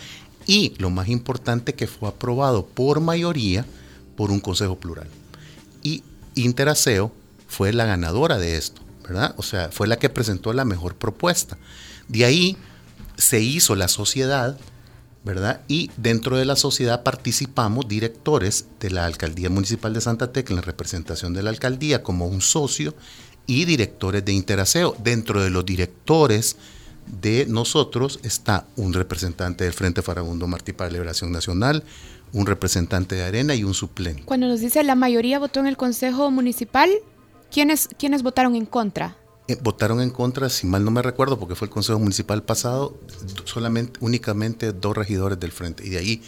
y 0.47 0.75
lo 0.79 0.91
más 0.91 1.09
importante 1.09 1.75
que 1.75 1.87
fue 1.87 2.09
aprobado 2.09 2.67
por 2.67 3.01
mayoría 3.01 3.67
por 4.17 4.31
un 4.31 4.41
consejo 4.41 4.77
plural. 4.77 5.09
Y 5.83 6.03
Interaseo 6.35 7.13
fue 7.47 7.73
la 7.73 7.85
ganadora 7.85 8.39
de 8.39 8.57
esto, 8.57 8.83
¿verdad? 9.03 9.35
O 9.37 9.43
sea, 9.43 9.71
fue 9.71 9.87
la 9.87 9.99
que 9.99 10.09
presentó 10.09 10.53
la 10.53 10.65
mejor 10.65 10.97
propuesta. 10.97 11.59
De 12.09 12.25
ahí 12.25 12.57
se 13.17 13.41
hizo 13.41 13.75
la 13.75 13.89
sociedad 13.89 14.59
¿verdad? 15.25 15.63
Y 15.69 15.91
dentro 15.97 16.37
de 16.37 16.45
la 16.45 16.55
sociedad 16.55 17.03
participamos 17.03 17.89
directores 17.89 18.67
de 18.79 18.91
la 18.91 19.07
Alcaldía 19.07 19.49
Municipal 19.49 19.95
de 19.95 20.03
Santa 20.03 20.33
Tecla 20.33 20.57
en 20.57 20.63
representación 20.63 21.33
de 21.33 21.43
la 21.43 21.51
alcaldía 21.51 22.03
como 22.03 22.27
un 22.27 22.43
socio 22.43 22.95
y 23.47 23.65
directores 23.65 24.25
de 24.25 24.33
Interaseo. 24.33 24.95
Dentro 25.03 25.43
de 25.43 25.51
los 25.51 25.65
directores 25.65 26.57
de 27.21 27.47
nosotros 27.49 28.21
está 28.23 28.67
un 28.77 28.93
representante 28.93 29.65
del 29.65 29.73
Frente 29.73 30.03
Farabundo 30.03 30.47
Martí 30.47 30.73
para 30.73 30.91
la 30.91 30.95
Liberación 30.95 31.33
Nacional, 31.33 31.85
un 32.33 32.47
representante 32.47 33.15
de 33.15 33.25
Arena 33.25 33.55
y 33.55 33.65
un 33.65 33.75
suplente. 33.75 34.25
Cuando 34.25 34.47
nos 34.47 34.61
dice 34.61 34.83
la 34.85 34.95
mayoría 34.95 35.39
votó 35.39 35.61
en 35.61 35.67
el 35.67 35.79
Consejo 35.79 36.31
Municipal, 36.31 36.91
¿quiénes, 37.51 37.89
quiénes 37.99 38.23
votaron 38.23 38.57
en 38.57 38.67
contra? 38.67 39.17
Eh, 39.49 39.57
votaron 39.63 40.01
en 40.01 40.11
contra, 40.11 40.49
si 40.49 40.67
mal 40.67 40.85
no 40.85 40.91
me 40.91 41.03
recuerdo, 41.03 41.39
porque 41.39 41.55
fue 41.55 41.67
el 41.67 41.71
Consejo 41.71 41.99
Municipal 41.99 42.43
pasado, 42.43 42.99
solamente, 43.45 43.99
únicamente 44.01 44.73
dos 44.73 44.97
regidores 44.97 45.39
del 45.39 45.53
frente. 45.53 45.87
Y 45.87 45.91
de 45.91 45.99
ahí 45.99 46.23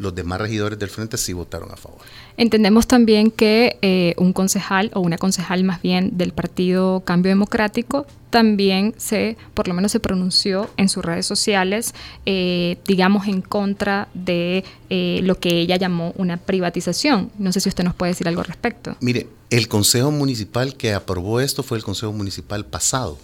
los 0.00 0.14
demás 0.14 0.40
regidores 0.40 0.78
del 0.78 0.88
frente 0.88 1.18
sí 1.18 1.34
votaron 1.34 1.70
a 1.70 1.76
favor. 1.76 2.00
Entendemos 2.38 2.86
también 2.86 3.30
que 3.30 3.78
eh, 3.82 4.14
un 4.16 4.32
concejal 4.32 4.90
o 4.94 5.00
una 5.00 5.18
concejal 5.18 5.62
más 5.62 5.82
bien 5.82 6.16
del 6.16 6.32
partido 6.32 7.00
Cambio 7.04 7.30
Democrático 7.30 8.06
también 8.30 8.94
se, 8.96 9.36
por 9.52 9.68
lo 9.68 9.74
menos 9.74 9.92
se 9.92 10.00
pronunció 10.00 10.70
en 10.78 10.88
sus 10.88 11.04
redes 11.04 11.26
sociales, 11.26 11.94
eh, 12.24 12.78
digamos, 12.86 13.26
en 13.26 13.42
contra 13.42 14.08
de 14.14 14.64
eh, 14.88 15.20
lo 15.22 15.38
que 15.38 15.60
ella 15.60 15.76
llamó 15.76 16.14
una 16.16 16.38
privatización. 16.38 17.30
No 17.38 17.52
sé 17.52 17.60
si 17.60 17.68
usted 17.68 17.84
nos 17.84 17.94
puede 17.94 18.12
decir 18.12 18.26
algo 18.26 18.40
al 18.40 18.46
respecto. 18.46 18.96
Mire, 19.00 19.26
el 19.50 19.68
Consejo 19.68 20.10
Municipal 20.10 20.76
que 20.76 20.94
aprobó 20.94 21.40
esto 21.40 21.62
fue 21.62 21.78
el 21.78 21.84
Consejo 21.84 22.12
Municipal 22.12 22.64
pasado, 22.64 23.18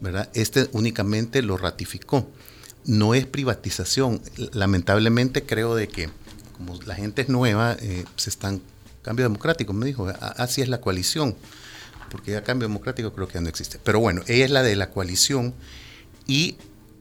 ¿verdad? 0.00 0.30
Este 0.34 0.68
únicamente 0.72 1.42
lo 1.42 1.56
ratificó. 1.56 2.28
No 2.84 3.14
es 3.14 3.26
privatización. 3.26 4.22
Lamentablemente 4.52 5.44
creo 5.44 5.74
de 5.74 5.88
que 5.88 6.08
como 6.56 6.80
la 6.86 6.94
gente 6.94 7.22
es 7.22 7.28
nueva, 7.28 7.76
eh, 7.80 8.04
se 8.16 8.30
están 8.30 8.62
cambio 9.02 9.24
democrático, 9.24 9.72
me 9.72 9.86
dijo, 9.86 10.08
así 10.20 10.62
es 10.62 10.68
la 10.68 10.80
coalición, 10.80 11.36
porque 12.10 12.32
ya 12.32 12.42
cambio 12.42 12.66
democrático 12.66 13.12
creo 13.12 13.28
que 13.28 13.34
ya 13.34 13.40
no 13.40 13.48
existe. 13.48 13.78
Pero 13.82 14.00
bueno, 14.00 14.22
ella 14.26 14.46
es 14.46 14.50
la 14.50 14.62
de 14.62 14.74
la 14.74 14.90
coalición 14.90 15.54
y 16.26 16.56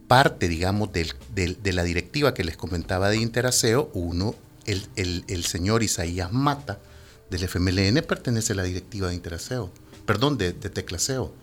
parte, 0.08 0.48
digamos, 0.48 0.89
de 0.94 1.74
la 1.74 1.84
directiva 1.84 2.34
que 2.34 2.44
les 2.44 2.58
comentaba 2.58 3.10
de 3.10 3.17
Interaseo, 3.17 3.89
uno, 3.94 4.36
el, 4.65 5.24
el, 5.27 5.46
señor 5.46 5.84
Isaías 5.84 6.32
Mata 6.32 6.79
del 7.29 7.48
FMLN 7.48 8.03
pertenece 8.08 8.53
a 8.53 8.55
la 8.55 8.63
directiva 8.63 9.10
de 9.10 9.15
Interaseo, 9.15 9.72
perdón, 10.05 10.38
de, 10.38 10.53
de 10.53 10.70
Teclaseo. 10.70 11.34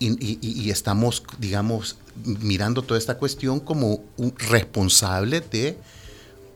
Y, 0.00 0.10
y, 0.24 0.38
y, 0.40 0.70
estamos, 0.70 1.24
digamos, 1.38 1.96
mirando 2.24 2.82
toda 2.82 2.98
esta 2.98 3.18
cuestión 3.18 3.58
como 3.58 4.00
un 4.16 4.32
responsable 4.36 5.40
de 5.40 5.76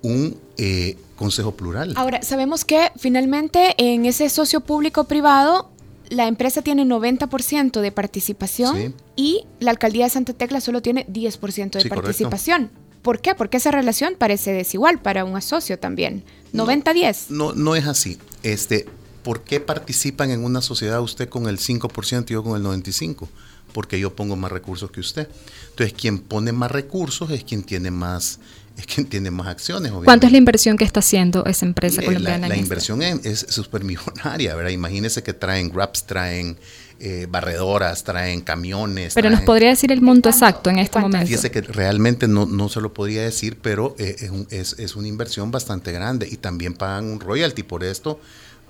un 0.03 0.39
eh, 0.59 0.97
consejo 1.17 1.53
plural. 1.53 1.93
Ahora, 1.97 2.23
sabemos 2.23 2.65
que 2.65 2.93
finalmente 2.97 3.75
en 3.79 4.07
ese 4.07 4.29
socio 4.29 4.61
público-privado 4.61 5.71
la 6.09 6.27
empresa 6.27 6.63
tiene 6.63 6.85
90% 6.85 7.81
de 7.81 7.91
participación 7.91 8.95
y 9.17 9.47
la 9.61 9.71
alcaldía 9.71 10.05
de 10.05 10.11
Santa 10.11 10.35
Tecla 10.35 10.61
solo 10.61 10.83
tiene 10.83 11.07
10% 11.07 11.83
de 11.83 11.89
participación. 11.89 12.71
¿Por 13.03 13.21
qué? 13.21 13.35
Porque 13.35 13.57
esa 13.57 13.71
relación 13.71 14.15
parece 14.17 14.53
desigual 14.53 15.01
para 15.01 15.25
un 15.25 15.41
socio 15.43 15.79
también. 15.79 16.23
90-10. 16.55 17.31
No, 17.31 17.53
no, 17.53 17.75
es 17.75 17.87
así. 17.87 18.19
Este, 18.43 18.87
¿Por 19.23 19.43
qué 19.43 19.61
participan 19.61 20.31
en 20.31 20.45
una 20.45 20.63
sociedad 20.63 21.01
usted 21.01 21.29
con 21.29 21.49
el 21.49 21.59
5% 21.59 22.25
y 22.31 22.33
yo 22.33 22.43
con 22.43 22.57
el 22.57 22.67
95%? 22.67 23.29
Porque 23.73 23.99
yo 23.99 24.15
pongo 24.15 24.37
más 24.37 24.53
recursos 24.53 24.91
que 24.91 25.01
usted. 25.01 25.29
Entonces, 25.71 25.95
quien 25.99 26.19
pone 26.19 26.53
más 26.53 26.71
recursos 26.71 27.31
es 27.31 27.43
quien 27.43 27.63
tiene 27.63 27.91
más 27.91 28.39
es 28.77 28.87
quien 28.87 29.07
tiene 29.07 29.31
más 29.31 29.49
acciones. 29.49 29.93
¿Cuánto 30.05 30.27
es 30.27 30.33
la 30.33 30.39
inversión 30.39 30.79
que 30.79 30.85
está 30.85 31.01
haciendo 31.01 31.45
esa 31.45 31.67
empresa 31.67 32.03
colombiana? 32.03 32.49
La, 32.49 32.57
inversión 32.57 33.03
es 33.03 33.47
súper 33.49 33.85
millonaria, 33.85 34.55
¿verdad? 34.55 34.71
Imagínese 34.71 35.23
que 35.23 35.35
traen 35.35 35.69
grabs, 35.69 36.05
traen 36.05 36.57
eh, 37.05 37.27
barredoras, 37.29 38.05
traen 38.05 38.43
camiones. 38.43 39.15
Pero 39.15 39.29
nos 39.29 39.41
podría 39.41 39.71
decir 39.71 39.91
el 39.91 40.01
monto 40.01 40.29
exacto 40.29 40.71
en 40.71 40.79
este 40.79 41.01
momento. 41.01 41.27
Fíjese 41.27 41.51
que 41.51 41.61
realmente 41.61 42.29
no, 42.29 42.47
no 42.47 42.69
se 42.69 42.81
lo 42.81 42.95
podría 42.95 43.23
decir, 43.23 43.59
pero 43.61 43.97
eh, 43.99 44.31
es, 44.51 44.79
es, 44.79 44.95
una 44.95 45.09
inversión 45.09 45.51
bastante 45.51 45.91
grande 45.91 46.29
y 46.31 46.37
también 46.37 46.75
pagan 46.75 47.07
un 47.07 47.19
royalty 47.19 47.65
por 47.65 47.83
esto 47.83 48.21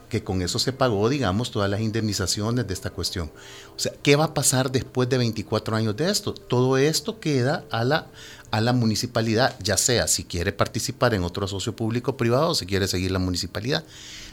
que 0.08 0.24
con 0.24 0.40
eso 0.40 0.58
se 0.58 0.72
pagó, 0.72 1.10
digamos, 1.10 1.50
todas 1.50 1.68
las 1.68 1.82
indemnizaciones 1.82 2.66
de 2.66 2.72
esta 2.72 2.88
cuestión. 2.88 3.30
O 3.76 3.78
sea, 3.78 3.92
¿qué 4.02 4.16
va 4.16 4.24
a 4.24 4.34
pasar 4.34 4.72
después 4.72 5.10
de 5.10 5.18
24 5.18 5.76
años 5.76 5.94
de 5.94 6.10
esto? 6.10 6.32
Todo 6.32 6.78
esto 6.78 7.20
queda 7.20 7.64
a 7.70 7.84
la, 7.84 8.06
a 8.50 8.62
la 8.62 8.72
municipalidad, 8.72 9.54
ya 9.62 9.76
sea 9.76 10.08
si 10.08 10.24
quiere 10.24 10.52
participar 10.52 11.12
en 11.12 11.22
otro 11.22 11.46
socio 11.48 11.76
público 11.76 12.16
privado 12.16 12.50
o 12.50 12.54
si 12.54 12.64
quiere 12.64 12.88
seguir 12.88 13.10
la 13.10 13.18
municipalidad. 13.18 13.84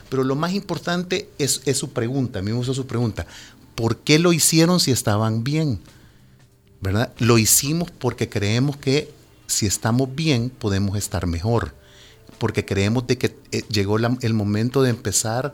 Pero 0.10 0.24
lo 0.24 0.36
más 0.36 0.54
importante 0.54 1.30
es, 1.38 1.62
su 1.74 1.92
pregunta, 1.92 2.40
a 2.40 2.42
mí 2.42 2.52
me 2.52 2.58
gusta 2.58 2.74
su 2.74 2.88
pregunta, 2.88 3.26
¿por 3.80 3.96
qué 4.00 4.20
lo 4.20 4.34
hicieron 4.34 4.82
si 4.82 4.92
estaban 4.92 5.46
bien? 5.46 5.80
¿Verdad? 6.82 7.14
Lo 7.18 7.38
hicimos 7.38 7.90
porque 7.92 8.28
creemos 8.28 8.76
que 8.76 9.10
si 9.48 9.68
estamos 9.68 10.14
bien 10.14 10.50
podemos 10.50 10.98
estar 10.98 11.28
mejor, 11.28 11.74
porque 12.40 12.66
creemos 12.66 13.08
de 13.08 13.18
que 13.18 13.38
eh, 13.54 13.64
llegó 13.70 13.96
el 13.98 14.34
momento 14.34 14.82
de 14.82 14.90
empezar 14.90 15.54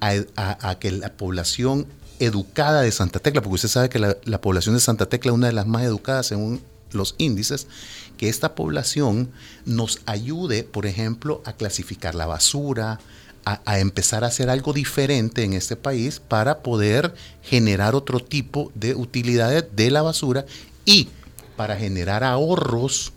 a, 0.00 0.78
que 0.80 0.92
la 0.92 1.12
población 1.12 1.86
educada 2.20 2.80
de 2.80 2.90
Santa 2.90 3.18
Tecla, 3.18 3.42
porque 3.42 3.56
usted 3.56 3.68
sabe 3.68 3.90
que 3.90 3.98
la 3.98 4.40
población 4.40 4.74
de 4.74 4.80
Santa 4.80 5.06
Tecla 5.06 5.32
es 5.32 5.34
una 5.34 5.48
de 5.48 5.52
las 5.52 5.66
más 5.66 5.82
educadas 5.82 6.26
según 6.26 6.62
los 6.92 7.16
índices, 7.18 7.66
que 8.16 8.30
esta 8.30 8.54
población 8.54 9.30
nos 9.66 10.00
ayude, 10.06 10.64
por 10.64 10.86
ejemplo, 10.86 11.42
a 11.44 11.52
clasificar 11.52 12.14
la 12.14 12.24
basura, 12.24 12.98
a, 13.64 13.78
empezar 13.78 14.24
a 14.24 14.28
hacer 14.28 14.50
algo 14.50 14.72
diferente 14.72 15.44
en 15.44 15.54
este 15.54 15.76
país 15.76 16.20
para 16.20 16.62
poder 16.62 17.14
generar 17.42 17.94
otro 17.94 18.20
tipo 18.20 18.70
de 18.74 18.94
utilidades 18.94 19.64
de 19.74 19.90
la 19.90 20.02
basura 20.02 20.44
y 20.84 21.08
para 21.56 21.76
generar 21.76 22.24
ahorros 22.24 23.12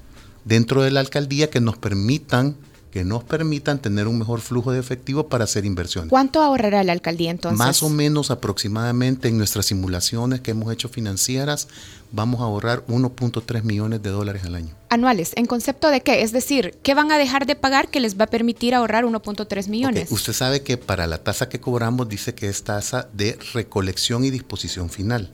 dentro 0.45 0.83
de 0.83 0.91
la 0.91 1.01
alcaldía 1.01 1.50
que 1.50 1.59
nos 1.59 1.77
permitan 1.77 2.55
que 2.91 3.05
nos 3.05 3.24
permitan 3.24 3.79
tener 3.79 4.07
un 4.07 4.19
mejor 4.19 4.41
flujo 4.41 4.74
de 4.74 4.79
efectivo 4.79 5.27
para 5.27 5.45
hacer 5.45 5.65
inversiones. 5.65 6.10
¿Cuánto 6.10 6.41
ahorrará 6.41 6.83
la 6.83 6.91
alcaldía 6.91 7.31
entonces? 7.31 7.57
Más 7.57 7.83
o 7.83 7.89
menos 7.89 8.31
aproximadamente 8.31 9.29
en 9.29 9.38
nuestras 9.38 9.67
simulaciones 9.67 10.41
que 10.41 10.51
hemos 10.51 10.71
hecho 10.74 10.89
financieras, 10.89 11.69
vamos 12.12 12.41
a 12.41 12.43
ahorrar 12.43 12.86
1.3 12.88 13.63
millones 13.63 14.03
de 14.03 14.10
dólares 14.10 14.43
al 14.43 14.55
año. 14.55 14.75
Anuales, 14.89 15.31
¿en 15.38 15.45
concepto 15.45 15.88
de 15.88 16.01
qué? 16.01 16.21
Es 16.21 16.33
decir, 16.33 16.77
¿qué 16.83 16.93
van 16.93 17.13
a 17.13 17.17
dejar 17.17 17.45
de 17.45 17.55
pagar 17.55 17.88
que 17.88 18.01
les 18.01 18.19
va 18.19 18.25
a 18.25 18.29
permitir 18.29 18.75
ahorrar 18.75 19.05
1.3 19.05 19.69
millones? 19.69 20.12
Usted 20.12 20.33
sabe 20.33 20.62
que 20.62 20.75
para 20.77 21.07
la 21.07 21.19
tasa 21.19 21.48
que 21.48 21.62
cobramos 21.62 22.10
dice 22.10 22.36
que 22.36 22.50
es 22.50 22.63
tasa 22.63 23.07
de 23.13 23.39
recolección 23.53 24.25
y 24.25 24.31
disposición 24.31 24.89
final, 24.89 25.31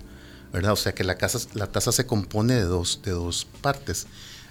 ¿verdad? 0.53 0.73
O 0.73 0.77
sea 0.77 0.93
que 0.93 1.03
la, 1.03 1.15
casa, 1.15 1.39
la 1.55 1.65
tasa 1.65 1.91
se 1.91 2.05
compone 2.05 2.53
de 2.53 2.65
dos, 2.65 3.01
de 3.03 3.11
dos 3.11 3.47
partes 3.61 4.05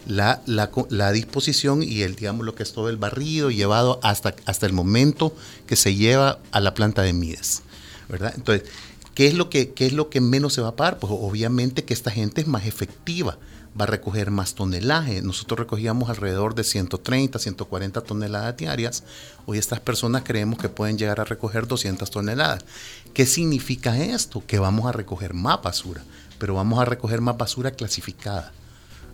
la, 0.07 0.43
la, 0.47 1.13
disposición 1.13 1.83
y 1.83 2.03
el, 2.03 2.15
digamos, 2.15 2.47
lo 2.47 2.55
que 2.55 2.63
es 2.63 2.73
todo 2.73 2.89
el 2.89 2.97
barrido 2.97 3.51
llevado 3.51 3.99
hasta, 4.03 4.35
hasta 4.45 4.67
el 4.67 4.73
momento 4.73 5.35
que 5.67 5.77
se 5.77 5.95
lleva 5.95 6.39
a 6.53 6.61
la 6.61 6.75
planta 6.75 7.03
de 7.03 7.13
Mides, 7.13 7.63
¿verdad? 8.09 8.33
Entonces, 8.37 8.69
¿qué 9.15 9.27
es, 9.27 9.35
lo 9.35 9.51
que, 9.51 9.71
¿qué 9.71 9.87
es 9.87 9.93
lo 9.93 10.09
que 10.09 10.21
menos 10.21 10.55
se 10.55 10.61
va 10.61 10.69
a 10.69 10.77
pagar? 10.77 10.99
Pues 10.99 11.13
obviamente 11.15 11.85
que 11.85 11.95
esta 11.95 12.11
gente 12.11 12.41
es 12.41 12.47
más 12.47 12.67
efectiva, 12.67 13.37
va 13.79 13.85
a 13.85 13.89
recoger 13.89 14.31
más 14.31 14.55
tonelaje. 14.55 15.23
Nosotros 15.23 15.59
recogíamos 15.59 16.09
alrededor 16.09 16.55
de 16.55 16.65
130, 16.65 17.39
140 17.39 18.01
toneladas 18.01 18.57
diarias. 18.57 19.03
Hoy 19.45 19.59
estas 19.59 19.81
personas 19.81 20.23
creemos 20.25 20.59
que 20.59 20.69
pueden 20.69 20.99
llegar 20.99 21.21
a 21.21 21.25
recoger 21.25 21.67
200 21.67 22.11
toneladas. 22.11 22.65
¿Qué 23.13 23.27
significa 23.27 23.99
esto? 23.99 24.43
Que 24.47 24.59
vamos 24.59 24.87
a 24.87 24.93
recoger 24.93 25.35
más 25.35 25.61
basura, 25.63 26.03
pero 26.39 26.55
vamos 26.55 26.79
a 26.79 26.85
recoger 26.85 27.21
más 27.21 27.37
basura 27.37 27.73
clasificada. 27.73 28.53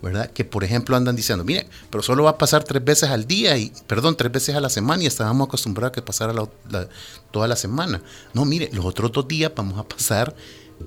¿Verdad? 0.02 0.30
Que 0.30 0.44
por 0.44 0.64
ejemplo 0.64 0.97
andan 0.97 1.14
diciendo, 1.14 1.44
mire, 1.44 1.66
pero 1.88 2.02
solo 2.02 2.25
va 2.25 2.30
a 2.30 2.38
pasar 2.38 2.64
tres 2.64 2.85
veces 2.85 3.09
al 3.09 3.26
día, 3.26 3.56
y 3.56 3.73
perdón, 3.87 4.16
tres 4.16 4.32
veces 4.32 4.54
a 4.56 4.61
la 4.61 4.68
semana 4.68 5.04
y 5.04 5.06
estábamos 5.06 5.47
acostumbrados 5.47 5.92
a 5.92 5.94
que 5.94 6.02
pasara 6.02 6.35
toda 7.30 7.49
la 7.49 7.56
semana. 7.56 8.02
No, 8.35 8.44
mire, 8.44 8.68
los 8.73 8.85
otros 8.85 9.12
dos 9.12 9.28
días 9.28 9.52
vamos 9.54 9.78
a 9.78 9.85
pasar, 9.85 10.35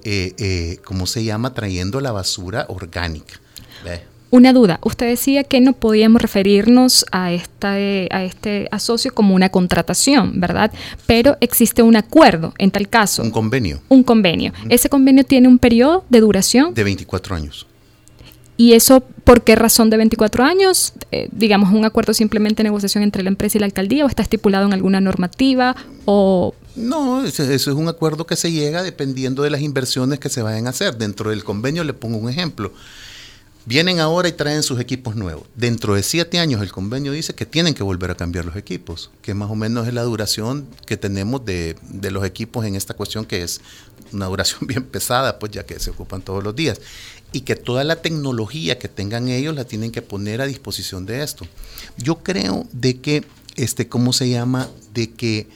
eh, 0.03 0.33
eh, 0.37 0.77
¿cómo 0.83 1.07
se 1.07 1.23
llama? 1.23 1.53
Trayendo 1.53 2.01
la 2.01 2.11
basura 2.11 2.65
orgánica. 2.67 3.39
Una 4.31 4.51
duda, 4.51 4.79
usted 4.83 5.07
decía 5.07 5.45
que 5.45 5.61
no 5.61 5.73
podíamos 5.73 6.21
referirnos 6.21 7.05
a, 7.11 7.31
esta, 7.31 7.73
a 7.73 8.23
este 8.25 8.67
asocio 8.71 9.13
como 9.13 9.33
una 9.33 9.49
contratación, 9.49 10.41
¿verdad? 10.41 10.73
Pero 11.05 11.37
existe 11.39 11.83
un 11.83 11.95
acuerdo 11.95 12.53
en 12.57 12.71
tal 12.71 12.89
caso. 12.89 13.21
Un 13.21 13.31
convenio. 13.31 13.81
Un 13.87 14.03
convenio. 14.03 14.51
¿Ese 14.67 14.89
convenio 14.89 15.23
tiene 15.23 15.47
un 15.47 15.57
periodo 15.57 16.03
de 16.09 16.19
duración? 16.19 16.73
De 16.73 16.83
24 16.83 17.35
años. 17.35 17.67
¿Y 18.57 18.73
eso 18.73 19.01
por 19.23 19.43
qué 19.43 19.55
razón 19.55 19.89
de 19.89 19.97
24 19.97 20.43
años? 20.43 20.93
Eh, 21.11 21.27
digamos, 21.31 21.73
un 21.73 21.83
acuerdo 21.83 22.13
simplemente 22.13 22.63
negociación 22.63 23.03
entre 23.03 23.23
la 23.23 23.29
empresa 23.29 23.57
y 23.57 23.59
la 23.59 23.65
alcaldía 23.65 24.05
o 24.05 24.07
está 24.07 24.23
estipulado 24.23 24.65
en 24.65 24.73
alguna 24.73 25.01
normativa 25.01 25.75
o... 26.05 26.53
No, 26.75 27.23
eso, 27.23 27.43
es 27.43 27.67
un 27.67 27.87
acuerdo 27.87 28.25
que 28.25 28.35
se 28.35 28.51
llega 28.51 28.83
dependiendo 28.83 29.43
de 29.43 29.49
las 29.49 29.61
inversiones 29.61 30.19
que 30.19 30.29
se 30.29 30.41
vayan 30.41 30.67
a 30.67 30.71
hacer. 30.71 30.97
Dentro 30.97 31.29
del 31.29 31.43
convenio 31.43 31.83
le 31.85 31.93
pongo 31.93 32.17
un 32.17 32.29
ejemplo. 32.29 32.73
Vienen 33.65 33.99
ahora 33.99 34.27
y 34.27 34.33
traen 34.33 34.61
sus 34.61 34.79
equipos 34.79 35.15
nuevos. 35.15 35.47
Dentro 35.55 35.95
de 35.95 36.03
siete 36.03 36.37
años 36.37 36.61
el 36.61 36.71
convenio 36.71 37.13
dice 37.13 37.33
que 37.33 37.45
tienen 37.45 37.73
que 37.73 37.81
volver 37.81 38.11
a 38.11 38.15
cambiar 38.15 38.45
los 38.45 38.57
equipos, 38.57 39.09
que 39.21 39.33
más 39.33 39.49
o 39.49 39.55
menos 39.55 39.87
es 39.87 39.93
la 39.93 40.03
duración 40.03 40.67
que 40.85 40.97
tenemos 40.97 41.43
de, 41.45 41.75
de 41.89 42.11
los 42.11 42.25
equipos 42.25 42.65
en 42.65 42.75
esta 42.75 42.93
cuestión, 42.93 43.25
que 43.25 43.41
es 43.41 43.61
una 44.11 44.27
duración 44.27 44.61
bien 44.67 44.83
pesada, 44.83 45.39
pues 45.39 45.51
ya 45.51 45.65
que 45.65 45.79
se 45.79 45.91
ocupan 45.91 46.21
todos 46.21 46.43
los 46.43 46.55
días 46.55 46.79
y 47.31 47.41
que 47.41 47.55
toda 47.55 47.83
la 47.83 47.97
tecnología 47.97 48.79
que 48.79 48.87
tengan 48.87 49.27
ellos 49.27 49.55
la 49.55 49.65
tienen 49.65 49.91
que 49.91 50.01
poner 50.01 50.41
a 50.41 50.45
disposición 50.45 51.05
de 51.05 51.23
esto. 51.23 51.45
Yo 51.97 52.23
creo 52.23 52.67
de 52.71 52.99
que, 53.01 53.25
este, 53.55 53.87
¿cómo 53.87 54.13
se 54.13 54.29
llama? 54.29 54.69
De 54.93 55.11
que 55.11 55.47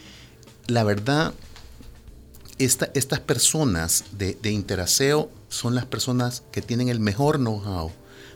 la 0.67 0.83
verdad, 0.83 1.33
esta, 2.57 2.89
estas 2.93 3.19
personas 3.19 4.05
de, 4.11 4.37
de 4.41 4.51
Interaseo 4.51 5.31
son 5.49 5.75
las 5.75 5.85
personas 5.85 6.43
que 6.51 6.61
tienen 6.61 6.89
el 6.89 6.99
mejor 6.99 7.37
know-how 7.37 7.91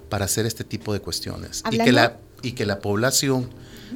para 0.10 0.26
hacer 0.26 0.46
este 0.46 0.64
tipo 0.64 0.94
de 0.94 1.00
cuestiones. 1.00 1.64
Y 1.72 1.78
que, 1.78 1.92
la, 1.92 2.18
y 2.42 2.54
que 2.54 2.66
la 2.66 2.80
población 2.80 3.50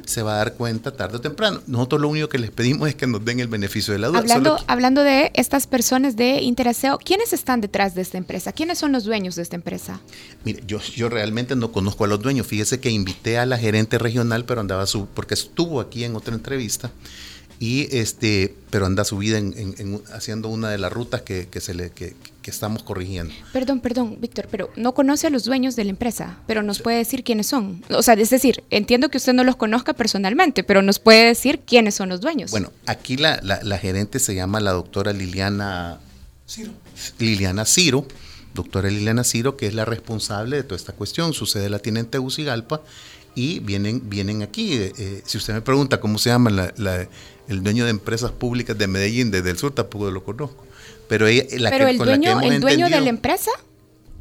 se 0.06 0.22
va 0.22 0.34
a 0.34 0.36
dar 0.38 0.54
cuenta 0.54 0.92
tarde 0.92 1.16
o 1.16 1.20
temprano. 1.20 1.60
Nosotros 1.66 2.00
lo 2.00 2.08
único 2.08 2.28
que 2.28 2.38
les 2.38 2.50
pedimos 2.50 2.88
es 2.88 2.94
que 2.94 3.06
nos 3.06 3.24
den 3.24 3.40
el 3.40 3.48
beneficio 3.48 3.92
de 3.92 3.98
la 3.98 4.08
duda. 4.08 4.20
Hablando, 4.20 4.58
hablando 4.66 5.02
de 5.02 5.30
estas 5.34 5.66
personas 5.66 6.16
de 6.16 6.40
Interaseo, 6.40 6.98
¿quiénes 6.98 7.32
están 7.32 7.60
detrás 7.60 7.94
de 7.94 8.02
esta 8.02 8.18
empresa? 8.18 8.52
¿Quiénes 8.52 8.78
son 8.78 8.92
los 8.92 9.04
dueños 9.04 9.36
de 9.36 9.42
esta 9.42 9.56
empresa? 9.56 10.00
Mire, 10.44 10.62
yo, 10.66 10.80
yo 10.80 11.08
realmente 11.08 11.56
no 11.56 11.72
conozco 11.72 12.04
a 12.04 12.08
los 12.08 12.20
dueños. 12.20 12.46
Fíjese 12.46 12.80
que 12.80 12.90
invité 12.90 13.38
a 13.38 13.46
la 13.46 13.58
gerente 13.58 13.98
regional, 13.98 14.44
pero 14.44 14.60
andaba 14.60 14.86
su, 14.86 15.06
porque 15.06 15.34
estuvo 15.34 15.80
aquí 15.80 16.04
en 16.04 16.16
otra 16.16 16.34
entrevista 16.34 16.90
y 17.60 17.94
este 17.96 18.54
pero 18.70 18.86
anda 18.86 19.04
subida 19.04 19.38
en, 19.38 19.54
en, 19.56 20.02
haciendo 20.12 20.48
una 20.48 20.70
de 20.70 20.78
las 20.78 20.92
rutas 20.92 21.22
que, 21.22 21.48
que 21.48 21.60
se 21.60 21.74
le 21.74 21.90
que, 21.90 22.14
que, 22.42 22.50
estamos 22.50 22.82
corrigiendo. 22.82 23.32
Perdón, 23.52 23.80
perdón, 23.80 24.18
Víctor, 24.20 24.48
pero 24.50 24.70
no 24.76 24.94
conoce 24.94 25.26
a 25.26 25.30
los 25.30 25.44
dueños 25.44 25.74
de 25.74 25.84
la 25.84 25.90
empresa, 25.90 26.38
pero 26.46 26.62
nos 26.62 26.80
puede 26.80 26.98
decir 26.98 27.24
quiénes 27.24 27.46
son. 27.46 27.82
O 27.90 28.02
sea, 28.02 28.14
es 28.14 28.30
decir, 28.30 28.62
entiendo 28.70 29.08
que 29.10 29.16
usted 29.16 29.32
no 29.32 29.44
los 29.44 29.56
conozca 29.56 29.92
personalmente, 29.94 30.64
pero 30.64 30.82
nos 30.82 30.98
puede 30.98 31.26
decir 31.26 31.60
quiénes 31.60 31.94
son 31.94 32.10
los 32.10 32.20
dueños. 32.20 32.50
Bueno, 32.50 32.72
aquí 32.86 33.16
la, 33.16 33.40
la, 33.42 33.62
la 33.62 33.78
gerente 33.78 34.18
se 34.18 34.34
llama 34.34 34.60
la 34.60 34.72
doctora 34.72 35.12
Liliana 35.12 36.00
Ciro. 36.46 36.72
Liliana 37.18 37.64
Ciro, 37.64 38.06
doctora 38.54 38.90
Liliana 38.90 39.24
Ciro, 39.24 39.56
que 39.56 39.66
es 39.66 39.74
la 39.74 39.84
responsable 39.84 40.56
de 40.56 40.62
toda 40.62 40.76
esta 40.76 40.92
cuestión. 40.92 41.32
Su 41.32 41.46
sede 41.46 41.68
la 41.70 41.78
tiene 41.78 42.00
en 42.00 42.06
Tegucigalpa 42.06 42.82
y 43.34 43.60
vienen, 43.60 44.08
vienen 44.08 44.42
aquí. 44.42 44.74
Eh, 44.74 45.22
si 45.24 45.38
usted 45.38 45.54
me 45.54 45.60
pregunta 45.62 46.00
cómo 46.00 46.18
se 46.18 46.30
llama 46.30 46.50
la, 46.50 46.72
la 46.76 47.08
el 47.48 47.62
dueño 47.62 47.84
de 47.84 47.90
empresas 47.90 48.30
públicas 48.30 48.76
de 48.76 48.86
Medellín, 48.86 49.30
desde 49.30 49.50
el 49.50 49.58
sur 49.58 49.74
tampoco 49.74 50.10
lo 50.10 50.22
conozco. 50.22 50.66
Pero, 51.08 51.26
ella, 51.26 51.44
la 51.58 51.70
Pero 51.70 51.86
que, 51.86 51.90
el, 51.92 51.98
dueño, 51.98 52.40
el 52.40 52.60
dueño 52.60 52.88
de 52.88 53.00
la 53.00 53.08
empresa. 53.08 53.50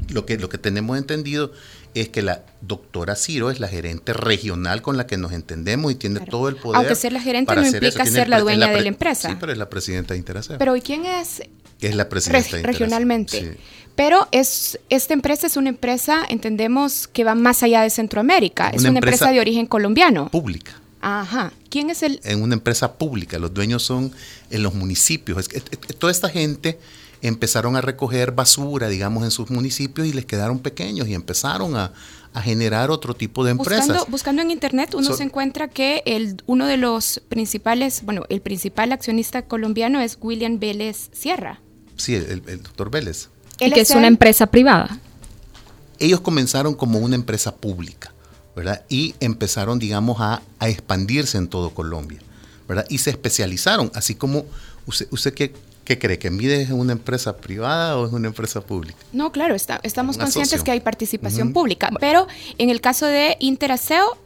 Lo 0.10 0.26
que, 0.26 0.38
lo 0.38 0.48
que 0.48 0.58
tenemos 0.58 0.98
entendido 0.98 1.52
es 1.94 2.10
que 2.10 2.22
la 2.22 2.44
doctora 2.62 3.16
Ciro 3.16 3.50
es 3.50 3.60
la 3.60 3.68
gerente 3.68 4.14
regional 4.14 4.82
con 4.82 4.96
la 4.98 5.08
que 5.08 5.18
nos 5.18 5.32
entendemos 5.32 5.92
y 5.92 5.96
tiene 5.96 6.18
claro. 6.18 6.32
todo 6.32 6.50
el 6.50 6.56
poder. 6.56 6.78
Aunque 6.78 6.96
ser 6.96 7.12
la 7.12 7.22
gerente 7.22 7.56
no 7.56 7.66
implica 7.66 8.06
ser 8.06 8.30
la 8.30 8.40
dueña 8.40 8.68
la 8.68 8.74
de 8.74 8.82
la 8.82 8.88
empresa. 8.88 9.30
Sí, 9.30 9.36
pero 9.40 9.52
es 9.52 9.58
la 9.58 9.70
presidenta 9.70 10.14
de 10.14 10.20
Interaceo. 10.20 10.58
Pero 10.58 10.76
¿y 10.76 10.82
quién 10.82 11.06
es? 11.06 11.42
Es 11.82 11.96
la 11.96 12.08
presidenta 12.08 12.58
Re 12.58 12.64
regionalmente. 12.64 13.40
Sí. 13.40 13.60
Pero 13.96 14.28
es, 14.32 14.80
esta 14.90 15.14
empresa 15.14 15.48
es 15.48 15.58
una 15.58 15.70
empresa, 15.70 16.24
entendemos, 16.30 17.08
que 17.08 17.24
va 17.24 17.34
más 17.34 17.64
allá 17.64 17.82
de 17.82 17.90
Centroamérica. 17.90 18.68
Una 18.68 18.76
es 18.76 18.82
una 18.82 19.00
empresa, 19.00 19.26
empresa 19.26 19.32
de 19.32 19.40
origen 19.40 19.66
colombiano. 19.66 20.30
Pública. 20.30 20.80
Ajá. 21.08 21.54
¿Quién 21.70 21.90
es 21.90 22.04
el...? 22.04 22.20
En 22.26 22.42
una 22.42 22.54
empresa 22.54 22.94
pública. 22.98 23.40
Los 23.40 23.54
dueños 23.54 23.82
son 23.82 24.12
en 24.50 24.62
los 24.62 24.74
municipios. 24.74 25.38
Es 25.40 25.48
que, 25.48 25.62
toda 25.94 26.12
esta 26.12 26.28
gente 26.28 26.78
empezaron 27.22 27.78
a 27.78 27.82
recoger 27.82 28.34
basura, 28.34 28.90
digamos, 28.90 29.24
en 29.24 29.32
sus 29.32 29.50
municipios 29.50 30.06
y 30.06 30.12
les 30.12 30.26
quedaron 30.26 30.60
pequeños 30.60 31.08
y 31.08 31.14
empezaron 31.14 31.78
a, 31.78 31.94
a 32.34 32.42
generar 32.42 32.92
otro 32.92 33.16
tipo 33.16 33.46
de 33.46 33.52
empresas. 33.52 33.88
Buscando, 33.88 34.12
buscando 34.12 34.42
en 34.42 34.52
internet 34.52 34.94
uno 34.96 35.08
so, 35.08 35.16
se 35.16 35.24
encuentra 35.24 35.70
que 35.70 36.04
el, 36.06 36.44
uno 36.46 36.68
de 36.68 36.76
los 36.76 37.22
principales, 37.30 38.04
bueno, 38.04 38.26
el 38.28 38.42
principal 38.42 38.92
accionista 38.92 39.44
colombiano 39.44 40.02
es 40.02 40.18
William 40.20 40.60
Vélez 40.60 41.10
Sierra. 41.14 41.62
Sí, 41.96 42.16
el, 42.16 42.44
el 42.48 42.64
doctor 42.64 42.92
Vélez. 42.92 43.30
Y 43.62 43.72
que 43.72 43.80
es, 43.80 43.92
es 43.92 43.96
una 43.96 44.08
empresa 44.08 44.48
privada. 44.48 45.00
Ellos 46.00 46.20
comenzaron 46.20 46.76
como 46.76 47.00
una 47.00 47.16
empresa 47.16 47.56
pública. 47.56 48.14
¿Verdad? 48.58 48.82
Y 48.90 49.14
empezaron, 49.20 49.78
digamos, 49.78 50.20
a, 50.20 50.42
a, 50.58 50.68
expandirse 50.68 51.38
en 51.38 51.48
todo 51.48 51.70
Colombia, 51.76 52.20
¿verdad? 52.68 52.88
Y 52.90 52.98
se 52.98 53.12
especializaron, 53.12 53.92
así 53.94 54.16
como 54.16 54.46
usted, 54.88 55.08
usted 55.12 55.36
qué, 55.36 55.54
qué 55.86 56.00
cree, 56.00 56.18
que 56.18 56.32
Mide 56.32 56.64
es 56.64 56.72
una 56.72 56.94
empresa 56.94 57.38
privada 57.38 57.96
o 57.98 58.08
es 58.08 58.14
una 58.14 58.30
empresa 58.30 58.62
pública? 58.62 58.98
No, 59.14 59.32
claro, 59.32 59.54
está, 59.54 59.80
estamos 59.84 60.18
conscientes 60.18 60.64
que 60.64 60.72
hay 60.72 60.80
participación 60.80 61.50
uh 61.50 61.52
-huh. 61.52 61.54
pública, 61.54 61.92
pero 62.00 62.26
en 62.58 62.72
el 62.72 62.82
caso 62.82 63.06
de 63.06 63.38
Interaseo, 63.40 64.18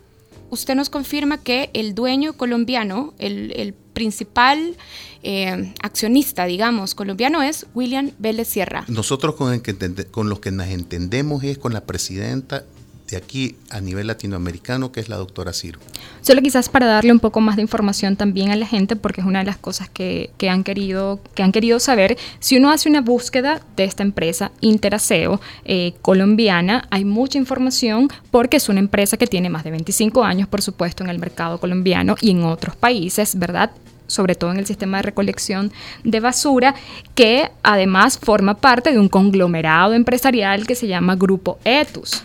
usted 0.49 0.75
nos 0.75 0.89
confirma 0.89 1.37
que 1.37 1.69
el 1.73 1.93
dueño 1.93 2.31
colombiano, 2.31 3.13
el, 3.19 3.51
el 3.57 3.73
principal 3.73 4.77
eh, 5.23 5.73
accionista, 5.83 6.45
digamos, 6.45 6.95
colombiano 6.95 7.43
es 7.43 7.65
William 7.73 8.11
Vélez 8.17 8.47
Sierra. 8.47 8.85
Nosotros 8.87 9.35
con, 9.35 9.51
el 9.53 9.61
que 9.61 9.75
con 10.09 10.29
los 10.29 10.39
que 10.39 10.51
nos 10.51 10.67
entendemos 10.67 11.43
es 11.43 11.57
con 11.57 11.73
la 11.73 11.81
presidenta 11.81 12.63
de 13.11 13.17
aquí 13.17 13.57
a 13.69 13.81
nivel 13.81 14.07
latinoamericano, 14.07 14.91
que 14.91 15.01
es 15.01 15.09
la 15.09 15.17
doctora 15.17 15.53
Ciro. 15.53 15.79
Solo 16.21 16.41
quizás 16.41 16.69
para 16.69 16.87
darle 16.87 17.11
un 17.11 17.19
poco 17.19 17.41
más 17.41 17.57
de 17.57 17.61
información 17.61 18.15
también 18.15 18.51
a 18.51 18.55
la 18.55 18.65
gente, 18.65 18.95
porque 18.95 19.21
es 19.21 19.27
una 19.27 19.39
de 19.39 19.45
las 19.45 19.57
cosas 19.57 19.89
que, 19.89 20.31
que, 20.37 20.49
han, 20.49 20.63
querido, 20.63 21.19
que 21.35 21.43
han 21.43 21.51
querido 21.51 21.79
saber. 21.79 22.17
Si 22.39 22.57
uno 22.57 22.71
hace 22.71 22.89
una 22.89 23.01
búsqueda 23.01 23.61
de 23.75 23.83
esta 23.83 24.01
empresa 24.01 24.51
Interaseo 24.61 25.39
eh, 25.65 25.93
colombiana, 26.01 26.87
hay 26.89 27.05
mucha 27.05 27.37
información 27.37 28.09
porque 28.31 28.57
es 28.57 28.69
una 28.69 28.79
empresa 28.79 29.17
que 29.17 29.27
tiene 29.27 29.49
más 29.49 29.63
de 29.63 29.71
25 29.71 30.23
años, 30.23 30.47
por 30.47 30.61
supuesto, 30.61 31.03
en 31.03 31.09
el 31.09 31.19
mercado 31.19 31.59
colombiano 31.59 32.15
y 32.21 32.31
en 32.31 32.43
otros 32.43 32.75
países, 32.75 33.37
¿verdad? 33.37 33.71
sobre 34.07 34.35
todo 34.35 34.51
en 34.51 34.57
el 34.57 34.65
sistema 34.65 34.97
de 34.97 35.03
recolección 35.03 35.71
de 36.03 36.19
basura, 36.19 36.75
que 37.15 37.49
además 37.63 38.19
forma 38.19 38.55
parte 38.55 38.91
de 38.91 38.99
un 38.99 39.07
conglomerado 39.07 39.93
empresarial 39.93 40.67
que 40.67 40.75
se 40.75 40.87
llama 40.87 41.15
Grupo 41.15 41.59
Etus. 41.63 42.23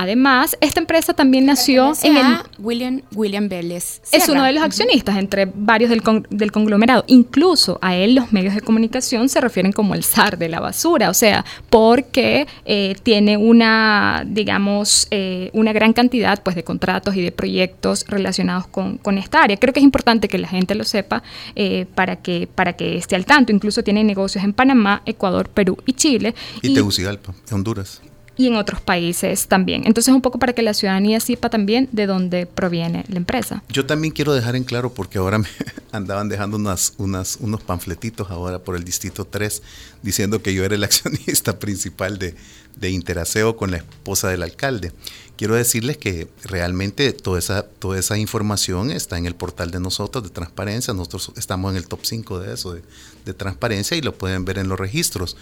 Además, 0.00 0.56
esta 0.60 0.78
empresa 0.78 1.12
también 1.12 1.44
nació 1.44 1.92
en 2.04 2.16
el... 2.16 2.36
William, 2.60 3.02
William 3.16 3.48
Vélez. 3.48 4.00
Sierra. 4.04 4.24
Es 4.24 4.30
uno 4.30 4.44
de 4.44 4.52
los 4.52 4.62
accionistas 4.62 5.16
entre 5.16 5.50
varios 5.52 5.90
del, 5.90 6.04
con, 6.04 6.24
del, 6.30 6.52
conglomerado. 6.52 7.02
Incluso 7.08 7.80
a 7.82 7.96
él 7.96 8.14
los 8.14 8.32
medios 8.32 8.54
de 8.54 8.60
comunicación 8.60 9.28
se 9.28 9.40
refieren 9.40 9.72
como 9.72 9.96
el 9.96 10.04
zar 10.04 10.38
de 10.38 10.48
la 10.48 10.60
basura, 10.60 11.10
o 11.10 11.14
sea, 11.14 11.44
porque 11.68 12.46
eh, 12.64 12.94
tiene 13.02 13.36
una, 13.38 14.22
digamos, 14.24 15.08
eh, 15.10 15.50
una 15.52 15.72
gran 15.72 15.92
cantidad 15.92 16.44
pues, 16.44 16.54
de 16.54 16.62
contratos 16.62 17.16
y 17.16 17.20
de 17.22 17.32
proyectos 17.32 18.04
relacionados 18.06 18.68
con, 18.68 18.98
con, 18.98 19.18
esta 19.18 19.42
área. 19.42 19.56
Creo 19.56 19.72
que 19.72 19.80
es 19.80 19.84
importante 19.84 20.28
que 20.28 20.38
la 20.38 20.46
gente 20.46 20.76
lo 20.76 20.84
sepa 20.84 21.24
eh, 21.56 21.86
para, 21.96 22.14
que, 22.14 22.46
para 22.46 22.74
que 22.74 22.96
esté 22.96 23.16
al 23.16 23.26
tanto. 23.26 23.50
Incluso 23.50 23.82
tiene 23.82 24.04
negocios 24.04 24.44
en 24.44 24.52
Panamá, 24.52 25.02
Ecuador, 25.06 25.48
Perú 25.48 25.76
y 25.86 25.94
Chile. 25.94 26.36
Y, 26.62 26.70
y 26.70 26.74
Tegucigalpa, 26.74 27.34
Honduras 27.50 28.00
y 28.38 28.46
en 28.46 28.54
otros 28.54 28.80
países 28.80 29.48
también. 29.48 29.82
Entonces, 29.84 30.14
un 30.14 30.22
poco 30.22 30.38
para 30.38 30.52
que 30.54 30.62
la 30.62 30.72
ciudadanía 30.72 31.18
sepa 31.18 31.50
también 31.50 31.88
de 31.92 32.06
dónde 32.06 32.46
proviene 32.46 33.04
la 33.08 33.16
empresa. 33.16 33.64
Yo 33.68 33.84
también 33.84 34.14
quiero 34.14 34.32
dejar 34.32 34.54
en 34.54 34.62
claro, 34.64 34.94
porque 34.94 35.18
ahora 35.18 35.38
me 35.38 35.48
andaban 35.92 36.28
dejando 36.28 36.56
unas, 36.56 36.94
unas, 36.98 37.36
unos 37.40 37.60
panfletitos 37.62 38.30
ahora 38.30 38.60
por 38.60 38.76
el 38.76 38.84
Distrito 38.84 39.24
3 39.24 39.60
diciendo 40.02 40.40
que 40.40 40.54
yo 40.54 40.64
era 40.64 40.76
el 40.76 40.84
accionista 40.88 41.58
principal 41.58 42.18
de, 42.18 42.36
de 42.76 42.90
Interaseo 42.90 43.56
con 43.56 43.72
la 43.72 43.78
esposa 43.78 44.28
del 44.28 44.44
alcalde. 44.44 44.92
Quiero 45.36 45.54
decirles 45.54 45.96
que 45.96 46.28
realmente 46.44 47.12
toda 47.12 47.38
esa, 47.38 47.62
toda 47.62 47.98
esa 47.98 48.18
información 48.18 48.90
está 48.90 49.18
en 49.18 49.26
el 49.26 49.34
portal 49.34 49.70
de 49.72 49.80
nosotros 49.80 50.24
de 50.24 50.30
transparencia. 50.30 50.94
Nosotros 50.94 51.32
estamos 51.36 51.72
en 51.72 51.76
el 51.76 51.88
top 51.88 52.00
5 52.02 52.40
de 52.40 52.54
eso, 52.54 52.74
de, 52.74 52.82
de 53.24 53.34
transparencia, 53.34 53.96
y 53.96 54.00
lo 54.00 54.16
pueden 54.16 54.44
ver 54.44 54.58
en 54.58 54.68
los 54.68 54.78
registros. 54.78 55.36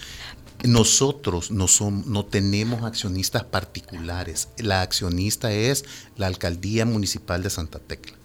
Nosotros 0.64 1.50
no, 1.50 1.68
son, 1.68 2.04
no 2.06 2.24
tenemos 2.24 2.82
accionistas 2.82 3.44
particulares. 3.44 4.48
La 4.58 4.82
accionista 4.82 5.52
es 5.52 5.84
la 6.16 6.26
Alcaldía 6.26 6.84
Municipal 6.86 7.42
de 7.42 7.50
Santa 7.50 7.78
Tecla. 7.78 8.16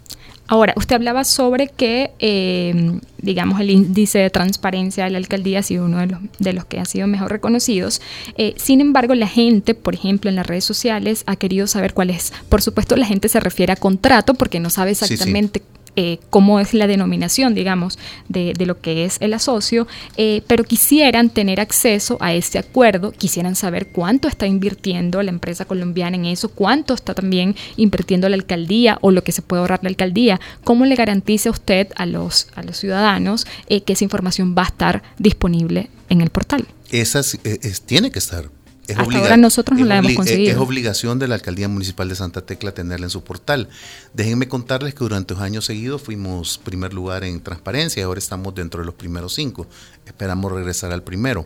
Ahora, 0.47 0.73
usted 0.75 0.95
hablaba 0.95 1.23
sobre 1.23 1.69
que, 1.69 2.11
eh, 2.19 2.99
digamos, 3.19 3.61
el 3.61 3.69
índice 3.69 4.19
de 4.19 4.29
transparencia 4.29 5.05
de 5.05 5.11
la 5.11 5.17
alcaldía 5.17 5.59
ha 5.59 5.63
sido 5.63 5.85
uno 5.85 5.99
de 5.99 6.07
los, 6.07 6.19
de 6.39 6.51
los 6.51 6.65
que 6.65 6.81
ha 6.81 6.83
sido 6.83 7.07
mejor 7.07 7.31
reconocidos. 7.31 8.01
Eh, 8.35 8.53
sin 8.57 8.81
embargo, 8.81 9.15
la 9.15 9.27
gente, 9.27 9.75
por 9.75 9.93
ejemplo, 9.93 10.29
en 10.29 10.35
las 10.35 10.45
redes 10.45 10.65
sociales 10.65 11.23
ha 11.25 11.37
querido 11.37 11.67
saber 11.67 11.93
cuál 11.93 12.09
es. 12.09 12.33
Por 12.49 12.61
supuesto, 12.61 12.97
la 12.97 13.05
gente 13.05 13.29
se 13.29 13.39
refiere 13.39 13.71
a 13.71 13.77
contrato 13.77 14.33
porque 14.33 14.59
no 14.59 14.69
sabe 14.69 14.91
exactamente. 14.91 15.61
Sí, 15.61 15.65
sí 15.65 15.80
eh, 15.95 16.19
cómo 16.29 16.59
es 16.59 16.73
la 16.73 16.87
denominación, 16.87 17.53
digamos, 17.53 17.99
de, 18.29 18.53
de 18.57 18.65
lo 18.65 18.79
que 18.79 19.05
es 19.05 19.17
el 19.19 19.33
asocio, 19.33 19.87
eh, 20.17 20.41
pero 20.47 20.63
quisieran 20.63 21.29
tener 21.29 21.59
acceso 21.59 22.17
a 22.19 22.33
este 22.33 22.59
acuerdo, 22.59 23.11
quisieran 23.11 23.55
saber 23.55 23.87
cuánto 23.87 24.27
está 24.27 24.47
invirtiendo 24.47 25.21
la 25.21 25.31
empresa 25.31 25.65
colombiana 25.65 26.15
en 26.15 26.25
eso, 26.25 26.49
cuánto 26.49 26.93
está 26.93 27.13
también 27.13 27.55
invirtiendo 27.75 28.29
la 28.29 28.35
alcaldía 28.35 28.97
o 29.01 29.11
lo 29.11 29.23
que 29.23 29.31
se 29.31 29.41
puede 29.41 29.61
ahorrar 29.61 29.79
la 29.83 29.89
alcaldía, 29.89 30.39
cómo 30.63 30.85
le 30.85 30.95
garantiza 30.95 31.49
usted 31.49 31.87
a 31.95 32.05
los, 32.05 32.47
a 32.55 32.63
los 32.63 32.77
ciudadanos 32.77 33.45
eh, 33.67 33.81
que 33.81 33.93
esa 33.93 34.03
información 34.03 34.55
va 34.57 34.63
a 34.63 34.67
estar 34.67 35.03
disponible 35.17 35.89
en 36.09 36.21
el 36.21 36.29
portal. 36.29 36.65
Esa 36.89 37.19
es, 37.19 37.39
es, 37.43 37.81
tiene 37.81 38.11
que 38.11 38.19
estar 38.19 38.49
es 38.91 38.97
Hasta 38.97 39.17
ahora 39.17 39.37
nosotros 39.37 39.79
no 39.79 39.85
la 39.85 39.97
hemos 39.97 40.13
conseguido. 40.13 40.51
Es 40.51 40.57
obligación 40.57 41.19
de 41.19 41.27
la 41.27 41.35
Alcaldía 41.35 41.67
Municipal 41.67 42.09
de 42.09 42.15
Santa 42.15 42.41
Tecla 42.41 42.73
tenerla 42.73 43.05
en 43.05 43.09
su 43.09 43.23
portal. 43.23 43.69
Déjenme 44.13 44.47
contarles 44.47 44.93
que 44.93 44.99
durante 44.99 45.33
los 45.33 45.43
años 45.43 45.65
seguidos 45.65 46.01
fuimos 46.01 46.57
primer 46.57 46.93
lugar 46.93 47.23
en 47.23 47.41
transparencia 47.41 48.01
y 48.01 48.03
ahora 48.03 48.19
estamos 48.19 48.53
dentro 48.55 48.81
de 48.81 48.85
los 48.85 48.95
primeros 48.95 49.33
cinco. 49.33 49.67
Esperamos 50.05 50.51
regresar 50.51 50.91
al 50.91 51.03
primero. 51.03 51.45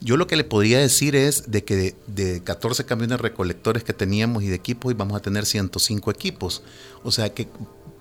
Yo 0.00 0.16
lo 0.16 0.26
que 0.28 0.36
le 0.36 0.44
podría 0.44 0.78
decir 0.78 1.16
es 1.16 1.50
de 1.50 1.64
que 1.64 1.74
de, 1.74 1.96
de 2.06 2.42
14 2.42 2.84
camiones 2.84 3.20
recolectores 3.20 3.82
que 3.82 3.92
teníamos 3.92 4.44
y 4.44 4.46
de 4.46 4.54
equipos, 4.54 4.96
vamos 4.96 5.16
a 5.16 5.20
tener 5.20 5.44
105 5.44 6.10
equipos. 6.10 6.62
O 7.02 7.10
sea 7.10 7.34
que 7.34 7.48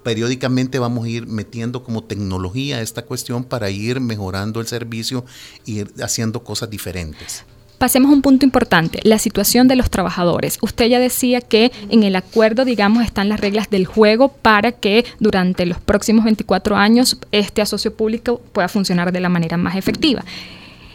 periódicamente 0.08 0.80
vamos 0.80 1.06
a 1.06 1.10
ir 1.10 1.28
metiendo 1.28 1.84
como 1.84 2.04
tecnología 2.04 2.82
esta 2.82 3.02
cuestión 3.02 3.44
para 3.44 3.70
ir 3.70 4.00
mejorando 4.00 4.62
el 4.62 4.68
servicio 4.68 5.26
y 5.66 5.80
ir 5.80 5.94
haciendo 6.02 6.44
cosas 6.44 6.70
diferentes. 6.70 7.44
Pasemos 7.78 8.10
a 8.10 8.16
un 8.16 8.24
punto 8.24 8.44
importante, 8.44 9.00
la 9.04 9.20
situación 9.20 9.68
de 9.68 9.76
los 9.76 9.92
trabajadores. 9.92 10.58
Usted 10.62 10.88
ya 10.88 11.00
decía 11.00 11.42
que 11.42 11.72
en 11.90 12.02
el 12.02 12.16
acuerdo, 12.16 12.66
digamos, 12.66 13.06
están 13.06 13.30
las 13.30 13.40
reglas 13.40 13.70
del 13.70 13.86
juego 13.86 14.30
para 14.30 14.72
que 14.72 15.06
durante 15.20 15.68
los 15.68 15.80
próximos 15.80 16.26
24 16.26 16.76
años 16.76 17.20
este 17.32 17.62
asocio 17.62 17.94
público 17.94 18.42
pueda 18.52 18.68
funcionar 18.68 19.12
de 19.12 19.20
la 19.20 19.30
manera 19.30 19.58
más 19.58 19.76
efectiva. 19.76 20.26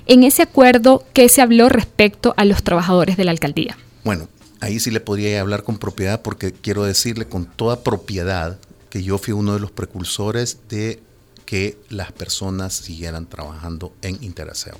En 0.06 0.24
ese 0.24 0.42
acuerdo, 0.42 1.04
¿qué 1.12 1.28
se 1.28 1.40
habló 1.40 1.68
respecto 1.68 2.34
a 2.36 2.44
los 2.44 2.64
trabajadores 2.64 3.16
de 3.16 3.24
la 3.26 3.30
alcaldía? 3.30 3.78
Bueno, 4.02 4.26
ahí 4.58 4.80
sí 4.80 4.90
le 4.90 4.98
podría 4.98 5.40
hablar 5.40 5.62
con 5.62 5.78
propiedad 5.78 6.20
porque 6.20 6.50
quiero 6.50 6.82
decirle 6.82 7.26
con 7.26 7.46
toda 7.46 7.84
propiedad 7.84 8.58
que 8.90 9.04
yo 9.04 9.18
fui 9.18 9.32
uno 9.32 9.54
de 9.54 9.60
los 9.60 9.70
precursores 9.70 10.58
de 10.68 11.00
que 11.44 11.78
las 11.90 12.10
personas 12.10 12.74
siguieran 12.74 13.26
trabajando 13.26 13.94
en 14.02 14.18
Interaseo 14.24 14.78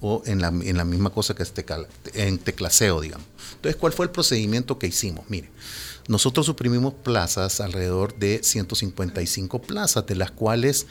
o 0.00 0.22
en 0.26 0.40
la, 0.40 0.48
en 0.48 0.76
la 0.76 0.84
misma 0.84 1.10
cosa 1.10 1.34
que 1.34 1.42
es 1.42 1.52
en 2.14 2.38
teclaseo, 2.38 3.00
digamos. 3.00 3.26
Entonces, 3.56 3.76
¿cuál 3.76 3.92
fue 3.92 4.06
el 4.06 4.12
procedimiento 4.12 4.78
que 4.78 4.86
hicimos? 4.86 5.24
Mire, 5.28 5.50
nosotros 6.08 6.46
suprimimos 6.46 6.94
plazas, 6.94 7.60
alrededor 7.60 8.16
de 8.16 8.40
155 8.42 9.60
plazas, 9.60 10.06
de 10.06 10.16
las 10.16 10.30
cuales 10.30 10.86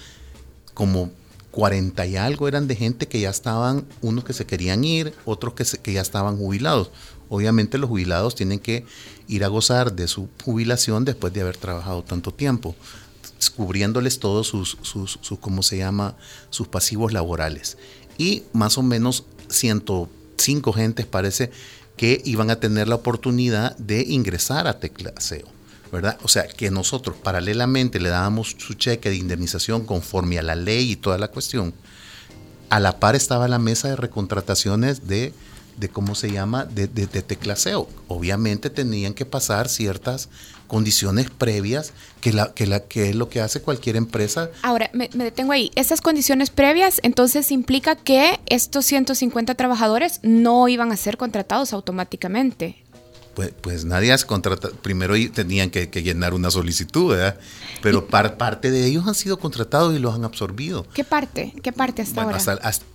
como 0.74 1.12
40 1.52 2.06
y 2.06 2.15
algo 2.15 2.48
eran 2.48 2.67
de 2.67 2.76
gente 2.76 3.08
que 3.08 3.19
ya 3.19 3.30
estaban, 3.30 3.86
unos 4.02 4.24
que 4.24 4.34
se 4.34 4.45
querían 4.45 4.84
ir, 4.84 5.13
otros 5.26 5.56
que, 5.56 5.65
que 5.82 5.93
ya 5.93 6.02
estaban 6.02 6.38
jubilados. 6.38 6.91
Obviamente 7.28 7.78
los 7.78 7.89
jubilados 7.89 8.36
tienen 8.36 8.60
que 8.60 8.86
ir 9.28 9.43
a 9.43 9.48
gozar 9.48 9.93
de 9.93 10.08
su 10.08 10.30
jubilación 10.43 11.06
después 11.06 11.34
de 11.34 11.41
haber 11.41 11.58
trabajado 11.58 12.04
tanto 12.04 12.34
tiempo, 12.34 12.76
cubriéndoles 13.56 14.19
todos 14.19 14.48
sus, 14.48 14.78
sus, 14.82 15.19
sus 15.22 15.39
¿cómo 15.39 15.63
se 15.63 15.78
llama?, 15.78 16.15
sus 16.50 16.67
pasivos 16.67 17.13
laborales 17.13 17.78
y 18.19 18.43
más 18.53 18.77
o 18.77 18.84
menos 18.84 19.25
105 19.47 20.73
gentes 20.73 21.08
parece 21.08 21.49
que 21.97 22.21
iban 22.25 22.51
a 22.51 22.60
tener 22.60 22.88
la 22.88 22.95
oportunidad 22.95 23.75
de 23.77 24.01
ingresar 24.01 24.67
a 24.67 24.79
Teclaseo. 24.79 25.47
¿verdad? 25.91 26.19
O 26.21 26.27
sea, 26.27 26.47
que 26.47 26.69
nosotros 26.69 27.15
paralelamente 27.17 27.99
le 27.99 28.10
dábamos 28.10 28.55
su 28.60 28.75
cheque 28.75 29.10
de 29.10 29.15
indemnización 29.15 29.86
conforme 29.86 30.38
a 30.38 30.43
la 30.43 30.55
ley 30.55 30.91
y 30.91 30.95
toda 30.95 31.17
la 31.17 31.29
cuestión. 31.29 31.73
A 32.69 32.79
la 32.79 32.99
par 32.99 33.15
estaba 33.15 33.47
la 33.47 33.58
mesa 33.58 33.88
de 33.88 33.95
recontrataciones 33.95 35.08
de 35.08 35.34
de 35.80 35.89
cómo 35.89 36.15
se 36.15 36.32
llama, 36.32 36.65
de, 36.65 36.88
teclaseo. 36.88 37.88
Obviamente 38.08 38.70
tenían 38.70 39.13
que 39.13 39.26
pasar 39.26 39.70
ciertas 39.70 40.30
condiciones 40.68 41.30
previas, 41.30 41.94
que, 42.22 42.34
la, 42.34 42.54
que, 42.54 42.68
la, 42.68 42.82
que 42.82 43.10
es 43.10 43.15
lo 43.15 43.30
que 43.30 43.42
hace 43.42 43.62
cualquier 43.62 43.96
empresa. 43.96 44.52
Ahora, 44.62 44.89
me, 44.94 45.10
me 45.13 45.24
detengo 45.24 45.52
ahí. 45.52 45.72
Esas 45.76 46.02
condiciones 46.02 46.50
previas, 46.50 47.00
entonces 47.02 47.52
implica 47.52 47.96
que 47.96 48.39
estos 48.46 48.86
150 48.86 49.56
trabajadores 49.56 50.20
no 50.22 50.68
iban 50.68 50.92
a 50.92 50.98
ser 50.98 51.18
contratados 51.18 51.74
automáticamente. 51.74 52.84
Pues, 53.39 53.54
pues, 53.62 53.86
nadie 53.86 54.12
hace 54.12 54.25
contratado. 54.25 54.73
Primero 54.82 55.13
tenían 55.34 55.69
que, 55.69 55.88
llenar 56.04 56.34
una 56.34 56.52
solicitud, 56.52 57.12
¿verdad? 57.12 57.39
Pero 57.82 58.06
parte 58.06 58.69
de 58.69 58.86
ellos 58.86 59.08
han 59.08 59.15
sido 59.15 59.39
contratados 59.39 59.95
y 59.95 59.99
los 59.99 60.13
han 60.13 60.25
absorbido. 60.25 60.86
¿Qué 60.93 61.06
parte? 61.06 61.54
¿Qué 61.63 61.71
parte 61.71 62.02
hasta 62.02 62.23
ahora? 62.23 62.38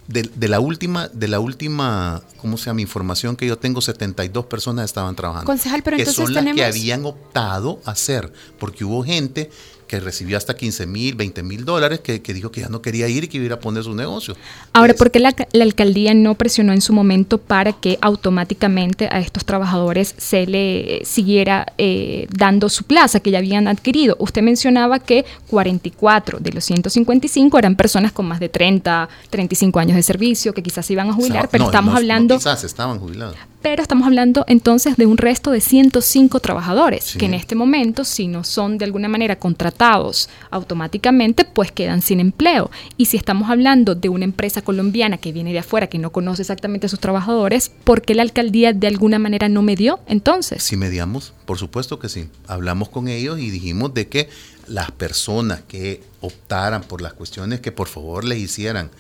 de, 0.07 0.49
la 0.49 0.61
última, 0.61 1.09
de 1.09 1.29
la 1.29 1.41
última, 1.41 2.23
¿cómo 2.37 2.59
se 2.59 2.67
llama? 2.67 2.83
Información 2.83 3.37
que 3.37 3.47
yo 3.47 3.57
tengo, 3.57 3.81
72 3.81 4.45
personas 4.45 4.85
estaban 4.85 5.17
trabajando. 5.17 5.47
Concejal, 5.47 5.83
pero 5.83 5.97
que 5.97 6.05
son 6.05 6.35
las 6.35 6.45
que 6.45 6.63
habían 6.63 7.07
optado 7.07 7.81
a 7.87 7.93
hacer, 7.93 8.31
porque 8.59 8.85
hubo 8.85 9.03
gente 9.03 9.51
que 9.87 10.01
recibió 10.01 10.37
hasta 10.37 10.55
15 10.55 10.87
mil, 10.87 11.15
20 11.15 11.43
mil 11.43 11.65
dólares, 11.65 12.01
que, 12.01 12.19
dijo 12.19 12.51
que 12.51 12.61
ya 12.61 12.69
no 12.69 12.83
quería 12.83 13.09
ir 13.09 13.25
y 13.25 13.29
que 13.29 13.39
iba 13.39 13.57
a 13.57 13.61
poner 13.61 13.85
su 13.85 13.95
negocio. 13.95 14.37
Ahora, 14.73 14.95
¿por 14.95 15.11
qué 15.11 15.21
la, 15.21 15.35
alcaldía 15.61 16.15
no 16.15 16.35
presionó 16.35 16.73
en 16.73 16.81
su 16.81 16.93
momento 16.93 17.39
para 17.39 17.73
que 17.73 17.99
automáticamente 18.01 19.09
a 19.11 19.21
estos 19.21 19.45
trabajadores 19.45 20.15
se 20.17 20.47
le 20.47 21.03
siguiera 21.05 21.73
eh, 21.79 22.27
dando 22.31 22.69
su 22.69 22.85
plaza 22.85 23.21
que 23.21 23.31
ya 23.31 23.39
habían 23.39 23.69
adquirido? 23.69 24.17
Usted 24.19 24.43
mencionaba 24.43 24.99
que 24.99 25.25
44 25.49 26.39
de 26.41 26.53
los 26.53 26.65
155 26.65 27.59
eran 27.59 27.77
personas 27.77 28.13
con 28.13 28.27
más 28.27 28.41
de 28.41 28.49
30, 28.49 29.09
35 29.31 29.79
años 29.79 29.97
de 29.97 30.03
servicio, 30.03 30.53
que 30.55 30.63
quizás 30.63 30.87
se 30.87 30.93
iban 30.95 31.11
a 31.11 31.13
jubilar, 31.13 31.49
pero 31.51 31.65
estamos 31.65 31.95
hablando... 31.95 32.37
quizás 32.37 32.65
estaban 32.65 32.99
jubilados 32.99 33.37
pero 33.65 33.81
estamos 33.81 34.07
hablando 34.07 34.45
entonces 34.47 34.99
de 34.99 35.07
un 35.07 35.17
resto 35.17 35.51
de 35.51 35.63
105 35.63 36.39
trabajadores 36.41 37.17
que 37.17 37.25
en 37.25 37.33
este 37.33 37.55
momento, 37.55 38.05
si 38.05 38.29
no 38.29 38.45
son 38.45 38.77
de 38.77 38.85
alguna 38.85 39.09
manera 39.09 39.39
contratados 39.39 40.29
automáticamente, 40.51 41.47
pues 41.47 41.73
quedan 41.73 42.03
sin 42.03 42.21
empleo. 42.21 42.71
Y 42.99 43.07
si 43.07 43.17
estamos 43.17 43.49
hablando 43.49 43.95
de 43.95 44.11
una 44.11 44.27
empresa 44.27 44.61
colombiana 44.61 45.17
que 45.17 45.33
viene 45.33 45.55
de 45.55 45.61
afuera, 45.61 45.87
que 45.87 45.97
no 45.97 46.13
conoce 46.13 46.43
exactamente 46.43 46.85
a 46.85 46.91
sus 46.91 47.01
trabajadores, 47.01 47.71
¿por 47.85 48.03
qué 48.03 48.15
la 48.15 48.21
alcaldía 48.21 48.75
de 48.75 48.87
alguna 48.87 49.19
manera 49.19 49.49
no 49.49 49.63
medió 49.63 49.99
entonces? 50.09 50.63
Sí 50.63 50.77
mediamos, 50.77 51.33
por 51.47 51.57
supuesto 51.57 51.99
que 51.99 52.11
sí. 52.11 52.29
Hablamos 52.47 52.91
con 52.91 53.09
ellos 53.09 53.41
y 53.41 53.49
dijimos 53.49 53.95
de 53.95 54.09
que 54.09 54.29
las 54.69 54.91
personas 54.91 55.63
que 55.63 56.03
optaran 56.21 56.83
por 56.83 57.01
las 57.01 57.15
cuestiones 57.15 57.61
que 57.61 57.73
por 57.73 57.89
favor 57.89 58.25
les 58.25 58.41
hicieran 58.41 58.91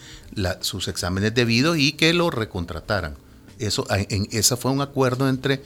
sus 0.60 0.88
exámenes 0.88 1.34
debidos 1.34 1.76
y 1.76 1.92
que 1.92 2.14
lo 2.14 2.30
recontrataran 2.30 3.22
eso, 3.66 3.86
en, 3.90 4.28
esa 4.32 4.56
fue 4.56 4.70
un 4.70 4.80
acuerdo 4.80 5.28
entre, 5.28 5.62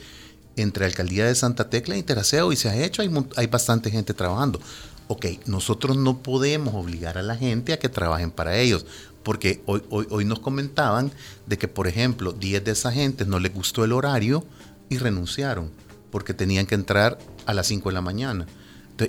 entre 0.55 0.85
Alcaldía 0.85 1.25
de 1.25 1.35
Santa 1.35 1.69
Tecla 1.69 1.95
e 1.95 1.99
Interaseo 1.99 2.51
y 2.51 2.55
se 2.55 2.69
ha 2.69 2.75
hecho, 2.75 3.01
hay, 3.01 3.11
hay 3.35 3.47
bastante 3.47 3.91
gente 3.91 4.13
trabajando. 4.13 4.59
Ok, 5.07 5.25
nosotros 5.47 5.97
no 5.97 6.19
podemos 6.19 6.75
obligar 6.75 7.17
a 7.17 7.23
la 7.23 7.35
gente 7.35 7.73
a 7.73 7.79
que 7.79 7.89
trabajen 7.89 8.29
para 8.29 8.57
ellos, 8.57 8.85
porque 9.23 9.61
hoy, 9.65 9.81
hoy, 9.89 10.07
hoy 10.09 10.25
nos 10.25 10.39
comentaban 10.39 11.11
de 11.47 11.57
que, 11.57 11.67
por 11.67 11.87
ejemplo, 11.87 12.31
10 12.31 12.63
de 12.63 12.71
esa 12.71 12.91
gente 12.91 13.25
no 13.25 13.39
les 13.39 13.53
gustó 13.53 13.83
el 13.83 13.91
horario 13.91 14.45
y 14.87 14.97
renunciaron, 14.97 15.71
porque 16.11 16.33
tenían 16.33 16.67
que 16.67 16.75
entrar 16.75 17.17
a 17.45 17.53
las 17.53 17.67
5 17.67 17.89
de 17.89 17.93
la 17.93 18.01
mañana 18.01 18.45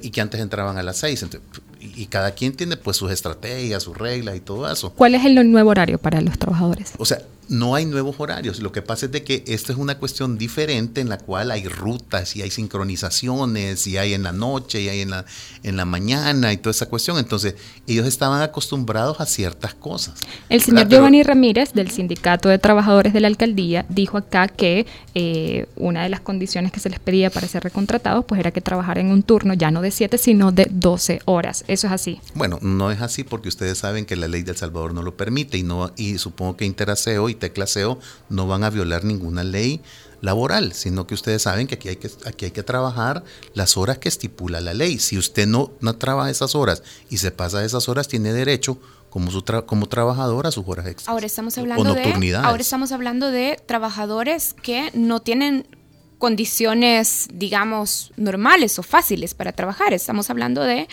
y 0.03 0.11
que 0.11 0.20
antes 0.20 0.40
entraban 0.40 0.79
a 0.79 0.83
las 0.83 0.98
6. 0.98 1.26
y 1.81 2.07
cada 2.07 2.33
quien 2.33 2.55
tiene 2.55 2.76
pues 2.76 2.96
sus 2.96 3.11
estrategias, 3.11 3.83
sus 3.83 3.96
reglas 3.96 4.37
y 4.37 4.40
todo 4.40 4.70
eso. 4.70 4.92
¿Cuál 4.92 5.14
es 5.14 5.24
el 5.24 5.50
nuevo 5.50 5.70
horario 5.70 5.98
para 5.98 6.20
los 6.20 6.38
trabajadores? 6.38 6.92
O 6.98 7.05
sea, 7.05 7.22
no 7.50 7.74
hay 7.74 7.84
nuevos 7.84 8.14
horarios. 8.18 8.60
Lo 8.60 8.70
que 8.70 8.80
pasa 8.80 9.06
es 9.06 9.12
de 9.12 9.24
que 9.24 9.42
esta 9.48 9.72
es 9.72 9.78
una 9.78 9.98
cuestión 9.98 10.38
diferente 10.38 11.00
en 11.00 11.08
la 11.08 11.18
cual 11.18 11.50
hay 11.50 11.66
rutas 11.66 12.36
y 12.36 12.42
hay 12.42 12.50
sincronizaciones 12.50 13.86
y 13.88 13.98
hay 13.98 14.14
en 14.14 14.22
la 14.22 14.32
noche 14.32 14.80
y 14.80 14.88
hay 14.88 15.00
en 15.00 15.10
la, 15.10 15.24
en 15.64 15.76
la 15.76 15.84
mañana 15.84 16.52
y 16.52 16.56
toda 16.56 16.70
esa 16.70 16.86
cuestión. 16.86 17.18
Entonces, 17.18 17.56
ellos 17.88 18.06
estaban 18.06 18.40
acostumbrados 18.40 19.20
a 19.20 19.26
ciertas 19.26 19.74
cosas. 19.74 20.14
El 20.48 20.62
señor 20.62 20.88
Giovanni 20.88 21.24
Ramírez 21.24 21.72
del 21.72 21.90
Sindicato 21.90 22.48
de 22.48 22.58
Trabajadores 22.58 23.12
de 23.12 23.20
la 23.20 23.26
Alcaldía 23.26 23.84
dijo 23.88 24.16
acá 24.16 24.46
que 24.46 24.86
eh, 25.16 25.66
una 25.74 26.04
de 26.04 26.08
las 26.08 26.20
condiciones 26.20 26.70
que 26.70 26.78
se 26.78 26.88
les 26.88 27.00
pedía 27.00 27.30
para 27.30 27.48
ser 27.48 27.64
recontratados 27.64 28.24
pues 28.26 28.38
era 28.38 28.52
que 28.52 28.60
trabajaran 28.60 29.06
en 29.06 29.12
un 29.12 29.22
turno 29.24 29.54
ya 29.54 29.72
no 29.72 29.82
de 29.82 29.90
7 29.90 30.18
sino 30.18 30.52
de 30.52 30.68
12 30.70 31.22
horas. 31.24 31.64
¿Eso 31.66 31.88
es 31.88 31.92
así? 31.92 32.20
Bueno, 32.34 32.60
no 32.62 32.92
es 32.92 33.00
así 33.00 33.24
porque 33.24 33.48
ustedes 33.48 33.78
saben 33.78 34.06
que 34.06 34.14
la 34.14 34.28
ley 34.28 34.44
de 34.44 34.52
El 34.52 34.56
Salvador 34.56 34.94
no 34.94 35.02
lo 35.02 35.16
permite 35.16 35.58
y, 35.58 35.64
no, 35.64 35.90
y 35.96 36.18
supongo 36.18 36.56
que 36.56 36.64
Interaseo 36.64 37.28
y 37.28 37.39
teclaseo 37.40 37.98
no 38.29 38.46
van 38.46 38.62
a 38.62 38.70
violar 38.70 39.03
ninguna 39.03 39.42
ley 39.42 39.81
laboral, 40.20 40.72
sino 40.72 41.07
que 41.07 41.14
ustedes 41.14 41.42
saben 41.42 41.66
que 41.66 41.74
aquí 41.76 41.88
hay 41.88 41.96
que, 41.96 42.11
aquí 42.26 42.44
hay 42.46 42.50
que 42.50 42.62
trabajar 42.62 43.24
las 43.55 43.76
horas 43.76 43.98
que 43.98 44.09
estipula 44.09 44.61
la 44.61 44.74
ley. 44.74 44.98
Si 44.98 45.18
usted 45.18 45.46
no, 45.46 45.72
no 45.81 45.96
trabaja 45.96 46.31
esas 46.31 46.55
horas 46.55 46.83
y 47.09 47.18
se 47.18 47.31
pasa 47.31 47.64
esas 47.64 47.88
horas, 47.88 48.07
tiene 48.07 48.33
derecho 48.33 48.79
como, 49.09 49.31
su 49.31 49.44
como 49.66 49.88
trabajador 49.88 50.46
a 50.46 50.53
sus 50.53 50.66
horas 50.66 50.87
extras. 50.87 51.09
Ahora 51.09 51.26
estamos 51.26 51.59
hablando 51.59 51.94
de 51.94 52.37
ahora 52.37 52.61
estamos 52.62 52.92
hablando 52.92 53.31
de 53.31 53.61
trabajadores 53.66 54.55
que 54.62 54.90
no 54.94 55.20
tienen 55.20 55.66
condiciones, 56.20 57.28
digamos, 57.33 58.12
normales 58.16 58.78
o 58.78 58.83
fáciles 58.83 59.33
para 59.33 59.52
trabajar. 59.52 59.94
Estamos 59.94 60.28
hablando 60.28 60.62
de 60.62 60.87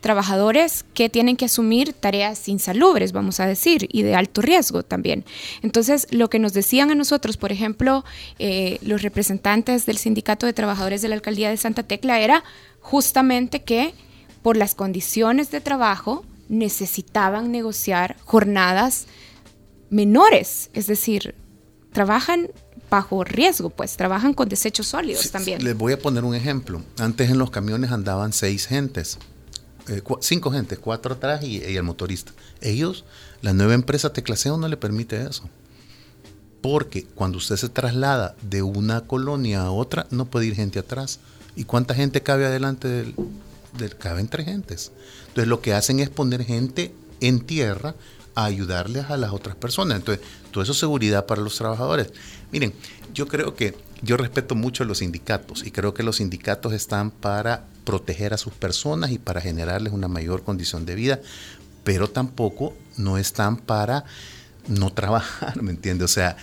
trabajadores 0.00 0.84
que 0.92 1.08
tienen 1.08 1.36
que 1.36 1.44
asumir 1.44 1.92
tareas 1.92 2.48
insalubres, 2.48 3.12
vamos 3.12 3.38
a 3.38 3.46
decir, 3.46 3.88
y 3.92 4.02
de 4.02 4.16
alto 4.16 4.42
riesgo 4.42 4.82
también. 4.82 5.24
Entonces, 5.62 6.08
lo 6.10 6.28
que 6.28 6.40
nos 6.40 6.52
decían 6.52 6.90
a 6.90 6.96
nosotros, 6.96 7.36
por 7.36 7.52
ejemplo, 7.52 8.04
eh, 8.40 8.78
los 8.82 9.02
representantes 9.02 9.86
del 9.86 9.98
Sindicato 9.98 10.46
de 10.46 10.52
Trabajadores 10.52 11.00
de 11.00 11.08
la 11.08 11.14
Alcaldía 11.14 11.48
de 11.48 11.56
Santa 11.58 11.84
Tecla, 11.84 12.20
era 12.20 12.42
justamente 12.80 13.62
que 13.62 13.94
por 14.42 14.56
las 14.56 14.74
condiciones 14.74 15.52
de 15.52 15.60
trabajo 15.60 16.24
necesitaban 16.48 17.52
negociar 17.52 18.16
jornadas 18.24 19.06
menores, 19.90 20.70
es 20.74 20.88
decir, 20.88 21.36
trabajan 21.92 22.48
bajo 22.92 23.24
riesgo, 23.24 23.70
pues 23.70 23.96
trabajan 23.96 24.34
con 24.34 24.50
desechos 24.50 24.88
sólidos 24.88 25.30
también. 25.30 25.64
Les 25.64 25.74
voy 25.74 25.94
a 25.94 25.98
poner 25.98 26.24
un 26.24 26.34
ejemplo. 26.34 26.82
Antes 26.98 27.30
en 27.30 27.38
los 27.38 27.50
camiones 27.50 27.90
andaban 27.90 28.34
seis 28.34 28.66
gentes, 28.66 29.18
eh, 29.88 30.02
cinco 30.20 30.52
gentes, 30.52 30.78
cuatro 30.78 31.14
atrás 31.14 31.42
y, 31.42 31.62
el 31.64 31.82
motorista. 31.84 32.32
Ellos, 32.60 33.06
la 33.40 33.54
nueva 33.54 33.72
empresa 33.72 34.12
Teclaseo 34.12 34.58
no 34.58 34.68
le 34.68 34.76
permite 34.76 35.22
eso. 35.22 35.48
Porque 36.60 37.04
cuando 37.04 37.38
usted 37.38 37.56
se 37.56 37.70
traslada 37.70 38.36
de 38.42 38.60
una 38.60 39.00
colonia 39.00 39.62
a 39.62 39.70
otra, 39.70 40.06
no 40.10 40.26
puede 40.26 40.46
ir 40.46 40.54
gente 40.54 40.78
atrás. 40.78 41.18
¿Y 41.56 41.64
cuánta 41.64 41.94
gente 41.94 42.22
cabe 42.22 42.44
adelante 42.44 42.88
del, 42.88 43.14
del 43.78 43.96
caben 43.96 44.28
tres 44.28 44.44
gentes? 44.44 44.92
Entonces 45.28 45.48
lo 45.48 45.62
que 45.62 45.72
hacen 45.72 45.98
es 45.98 46.10
poner 46.10 46.44
gente 46.44 46.94
en 47.22 47.40
tierra 47.40 47.94
a 48.34 48.44
ayudarles 48.44 49.10
a 49.10 49.16
las 49.16 49.32
otras 49.32 49.56
personas. 49.56 49.98
Entonces, 49.98 50.24
todo 50.50 50.62
eso 50.62 50.72
es 50.72 50.78
seguridad 50.78 51.26
para 51.26 51.40
los 51.40 51.56
trabajadores. 51.56 52.12
Miren, 52.52 52.72
yo 53.14 53.26
creo 53.26 53.54
que 53.54 53.74
yo 54.02 54.16
respeto 54.16 54.54
mucho 54.54 54.84
a 54.84 54.86
los 54.86 54.98
sindicatos 54.98 55.64
y 55.64 55.70
creo 55.70 55.94
que 55.94 56.02
los 56.02 56.16
sindicatos 56.16 56.72
están 56.72 57.10
para 57.10 57.64
proteger 57.84 58.34
a 58.34 58.38
sus 58.38 58.52
personas 58.52 59.10
y 59.10 59.18
para 59.18 59.40
generarles 59.40 59.92
una 59.92 60.08
mayor 60.08 60.44
condición 60.44 60.86
de 60.86 60.94
vida, 60.94 61.20
pero 61.84 62.08
tampoco 62.08 62.74
no 62.96 63.18
están 63.18 63.56
para 63.56 64.04
no 64.68 64.92
trabajar, 64.92 65.60
¿me 65.62 65.70
entiende? 65.70 66.04
O 66.04 66.08
sea, 66.08 66.36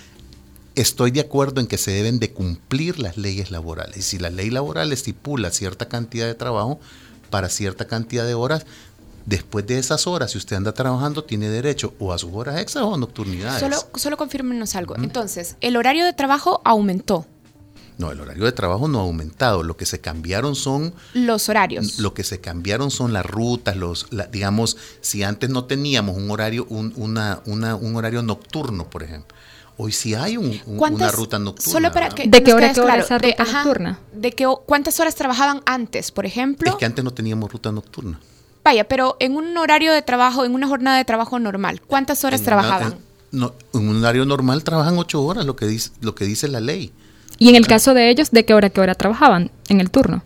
estoy 0.75 1.11
de 1.11 1.21
acuerdo 1.21 1.61
en 1.61 1.67
que 1.67 1.77
se 1.77 1.91
deben 1.91 2.19
de 2.19 2.31
cumplir 2.31 2.99
las 2.99 3.17
leyes 3.17 3.51
laborales. 3.51 3.97
Y 3.97 4.01
si 4.01 4.17
la 4.17 4.29
ley 4.29 4.49
laboral 4.49 4.91
estipula 4.91 5.51
cierta 5.51 5.87
cantidad 5.87 6.25
de 6.25 6.35
trabajo 6.35 6.79
para 7.29 7.49
cierta 7.49 7.85
cantidad 7.85 8.25
de 8.25 8.33
horas, 8.33 8.65
después 9.29 9.65
de 9.67 9.77
esas 9.77 10.07
horas, 10.07 10.31
si 10.31 10.37
usted 10.39 10.55
anda 10.55 10.73
trabajando, 10.73 11.23
tiene 11.23 11.49
derecho 11.49 11.93
o 11.99 12.11
a 12.11 12.17
sus 12.17 12.31
horas 12.33 12.59
extras 12.59 12.83
o 12.83 12.95
a 12.95 12.97
nocturnidades. 12.97 13.59
Solo, 13.59 13.77
solo 13.95 14.17
confírmenos 14.17 14.75
algo. 14.75 14.95
Entonces, 14.97 15.55
el 15.61 15.77
horario 15.77 16.03
de 16.03 16.13
trabajo 16.13 16.61
aumentó. 16.65 17.27
No, 17.99 18.11
el 18.11 18.21
horario 18.21 18.45
de 18.45 18.53
trabajo 18.53 18.87
no 18.87 18.99
ha 18.99 19.03
aumentado. 19.03 19.61
Lo 19.61 19.75
que 19.77 19.85
se 19.85 19.99
cambiaron 19.99 20.55
son 20.55 20.93
los 21.13 21.49
horarios. 21.49 21.99
Lo 21.99 22.13
que 22.13 22.23
se 22.23 22.39
cambiaron 22.39 22.91
son 22.91 23.13
las 23.13 23.25
rutas, 23.25 23.75
los, 23.75 24.07
digamos, 24.31 24.77
si 25.01 25.21
antes 25.23 25.49
no 25.49 25.65
teníamos 25.65 26.17
un 26.17 26.31
horario, 26.31 26.65
un, 26.69 26.93
una, 26.95 27.41
un 27.45 27.95
horario 27.95 28.23
nocturno, 28.23 28.89
por 28.89 29.03
ejemplo. 29.03 29.37
Hoy 29.77 29.91
sí 29.91 30.15
hay 30.15 30.37
una 30.37 31.11
ruta 31.11 31.39
nocturna. 31.39 31.71
Solo 31.71 31.91
para 31.91 32.09
que 32.09 32.27
¿De 32.27 32.43
qué 32.43 32.53
hora, 32.53 32.73
qué 32.73 32.81
hora 32.81 32.97
esa 32.97 33.17
ruta 33.17 33.43
nocturna? 33.43 33.99
De 34.13 34.31
que, 34.31 34.45
¿Cuántas 34.65 34.99
horas 34.99 35.15
trabajaban 35.15 35.61
antes, 35.65 36.11
por 36.11 36.25
ejemplo? 36.25 36.69
Es 36.69 36.75
que 36.77 36.85
antes 36.85 37.03
no 37.03 37.11
teníamos 37.11 37.51
ruta 37.51 37.71
nocturna. 37.71 38.19
Vaya, 38.69 38.87
pero 38.87 39.17
en 39.19 39.35
un 39.35 39.57
horario 39.57 39.91
de 39.91 40.03
trabajo, 40.03 40.45
en 40.45 40.53
una 40.53 40.67
jornada 40.67 40.97
de 40.97 41.03
trabajo 41.03 41.39
normal, 41.39 41.81
¿cuántas 41.81 42.23
horas 42.23 42.43
trabajaban? 42.43 42.93
en, 42.93 42.99
no, 43.31 43.55
en 43.73 43.89
un 43.89 44.03
horario 44.03 44.25
normal 44.25 44.63
trabajan 44.63 44.95
ocho 44.99 45.23
horas, 45.23 45.43
lo 45.47 45.55
que 45.55 45.65
dice, 45.65 45.89
lo 46.01 46.13
que 46.13 46.25
dice 46.25 46.47
la 46.47 46.59
ley. 46.59 46.91
Y 47.39 47.49
en 47.49 47.55
el 47.55 47.65
caso 47.65 47.95
de 47.95 48.11
ellos, 48.11 48.29
¿de 48.29 48.45
qué 48.45 48.53
hora 48.53 48.69
qué 48.69 48.79
hora 48.79 48.93
trabajaban 48.93 49.49
en 49.69 49.81
el 49.81 49.89
turno? 49.89 50.23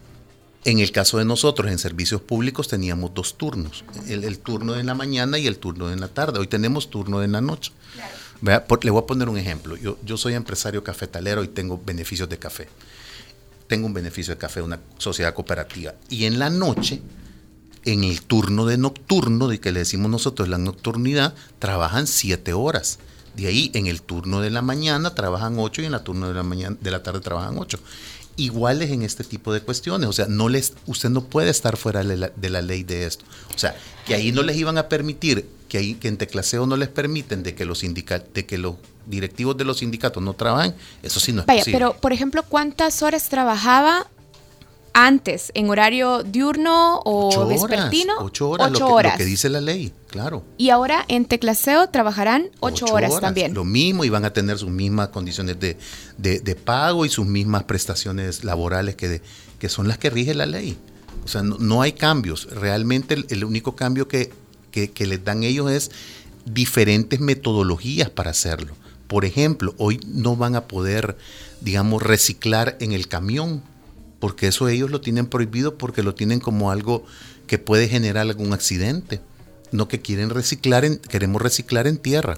En 0.66 0.80
el 0.80 0.92
caso 0.92 1.20
de 1.20 1.24
nosotros, 1.24 1.72
en 1.72 1.80
servicios 1.80 2.20
públicos, 2.20 2.68
teníamos 2.68 3.14
dos 3.14 3.38
turnos, 3.38 3.86
el, 4.10 4.38
turno 4.40 4.74
de 4.74 4.84
la 4.84 4.94
mañana 4.94 5.40
y 5.40 5.48
el 5.48 5.58
turno 5.58 5.88
de 5.88 5.96
la 5.96 6.10
tarde. 6.10 6.40
Hoy 6.40 6.48
tenemos 6.48 6.90
turno 6.90 7.22
de 7.22 7.30
la 7.30 7.40
noche. 7.40 7.72
le 8.42 8.92
voy 8.92 9.02
a 9.02 9.06
poner 9.06 9.30
un 9.30 9.38
ejemplo. 9.38 9.78
Yo, 9.78 9.98
yo 10.04 10.18
soy 10.18 10.34
empresario 10.34 10.84
cafetalero 10.84 11.46
y 11.46 11.48
tengo 11.48 11.82
beneficios 11.82 12.28
de 12.28 12.38
café. 12.38 12.68
Tengo 13.68 13.88
un 13.88 13.94
beneficio 13.94 14.34
de 14.34 14.38
café, 14.38 14.62
una 14.62 14.82
sociedad 14.98 15.34
cooperativa. 15.34 15.94
Y 16.10 16.26
en 16.26 16.40
la 16.40 16.50
noche, 16.50 17.02
en 17.86 18.04
el 18.04 18.22
turno 18.22 18.66
de 18.66 18.78
nocturno, 18.78 19.48
de 19.48 19.60
que 19.60 19.72
le 19.72 19.80
decimos 19.80 20.10
nosotros 20.10 20.48
la 20.48 20.58
nocturnidad, 20.58 21.34
trabajan 21.60 22.08
siete 22.08 22.54
horas. 22.54 23.00
De 23.36 23.48
ahí 23.48 23.72
en 23.74 23.88
el 23.88 24.02
turno 24.02 24.42
de 24.42 24.52
la 24.52 24.62
mañana 24.62 25.16
trabajan 25.16 25.58
ocho 25.58 25.82
y 25.82 25.86
en 25.86 25.94
el 25.94 26.02
turno 26.02 26.28
de 26.28 26.34
la 26.34 26.44
mañana 26.44 26.78
de 26.80 26.92
la 26.92 27.02
tarde 27.04 27.20
trabajan 27.20 27.58
ocho. 27.58 27.80
Iguales 28.36 28.92
en 28.92 29.04
este 29.04 29.24
tipo 29.24 29.54
de 29.54 29.62
cuestiones, 29.62 30.10
o 30.10 30.14
sea, 30.14 30.26
no 30.28 30.50
les 30.50 30.74
usted 30.88 31.10
no 31.10 31.24
puede 31.24 31.50
estar 31.50 31.78
fuera 31.78 32.04
de 32.04 32.50
la, 32.50 32.62
ley 32.62 32.84
de 32.84 33.06
esto. 33.06 33.26
O 33.56 33.60
sea, 33.60 33.76
que 34.06 34.16
ahí 34.16 34.32
no 34.32 34.42
les 34.44 34.58
iban 34.58 34.78
a 34.78 34.90
permitir 34.90 35.48
que 35.68 35.78
ahí 35.78 35.96
que 35.96 36.08
en 36.08 36.18
Teclaseo 36.18 36.66
no 36.66 36.78
les 36.78 36.90
permiten 36.90 37.44
de 37.44 37.54
que 37.56 37.66
los 37.66 37.82
de 37.82 38.46
que 38.46 38.58
los 38.58 38.76
directivos 39.06 39.58
de 39.58 39.66
los 39.66 39.80
sindicatos 39.80 40.22
no 40.24 40.34
trabajen, 40.34 40.74
eso 41.02 41.20
sí 41.20 41.32
no 41.32 41.42
es 41.42 41.48
Vaya, 41.48 41.64
pero 41.66 41.96
por 41.98 42.14
ejemplo, 42.14 42.44
¿cuántas 42.44 43.02
horas 43.02 43.30
trabajaba 43.30 44.08
antes, 44.94 45.52
en 45.56 45.70
horario 45.70 46.24
diurno 46.24 47.02
o 47.04 47.48
vespertino. 47.48 48.14
ocho 48.20 48.50
horas, 48.50 48.70
ocho 48.72 48.80
lo, 48.80 48.88
que, 48.88 48.94
horas. 48.94 49.14
lo 49.14 49.18
que 49.18 49.26
dice 49.26 49.50
la 49.50 49.60
ley, 49.60 49.92
claro. 50.08 50.44
Y 50.58 50.70
ahora 50.70 51.04
en 51.08 51.26
teclaseo 51.26 51.90
trabajarán 51.90 52.50
ocho, 52.60 52.86
horas, 52.86 53.20
también. 53.20 53.54
Lo 53.54 53.66
mismo 53.66 54.06
y 54.06 54.10
van 54.10 54.26
a 54.26 54.34
tener 54.34 54.58
sus 54.58 54.70
mismas 54.70 55.10
condiciones 55.10 55.58
de, 55.60 55.78
de, 56.18 56.56
pago 56.56 57.06
y 57.06 57.10
sus 57.10 57.26
mismas 57.26 57.64
prestaciones 57.64 58.44
laborales 58.44 58.96
que, 58.96 59.22
que 59.60 59.70
son 59.70 59.88
las 59.88 59.98
que 59.98 60.10
rige 60.10 60.34
la 60.34 60.46
ley. 60.46 60.78
O 61.26 61.28
sea, 61.28 61.42
no, 61.42 61.82
hay 61.82 61.94
cambios. 61.94 62.48
Realmente 62.52 63.16
el, 63.28 63.44
único 63.44 63.76
cambio 63.76 64.08
que, 64.08 64.32
que, 64.72 64.92
que 64.92 65.08
les 65.08 65.24
dan 65.24 65.44
ellos 65.44 65.72
es 65.72 65.92
diferentes 66.46 67.20
metodologías 67.20 68.10
para 68.10 68.32
hacerlo. 68.32 68.76
Por 69.08 69.26
ejemplo, 69.26 69.74
hoy 69.78 70.00
no 70.08 70.36
van 70.36 70.56
a 70.56 70.68
poder, 70.68 71.18
digamos, 71.62 72.02
reciclar 72.02 72.78
en 72.80 72.92
el 72.92 73.08
camión 73.08 73.62
porque 74.24 74.48
eso 74.48 74.70
ellos 74.70 74.90
lo 74.90 75.02
tienen 75.02 75.26
prohibido 75.26 75.78
porque 75.78 76.02
lo 76.02 76.16
tienen 76.16 76.40
como 76.40 76.72
algo 76.72 77.04
que 77.46 77.60
puede 77.60 77.90
generar 77.90 78.22
algún 78.22 78.54
accidente. 78.54 79.20
No 79.74 79.90
que 79.90 80.00
quieren 80.00 80.30
reciclar, 80.30 80.86
en, 80.86 80.96
queremos 80.98 81.42
reciclar 81.42 81.88
en 81.88 81.98
tierra, 81.98 82.38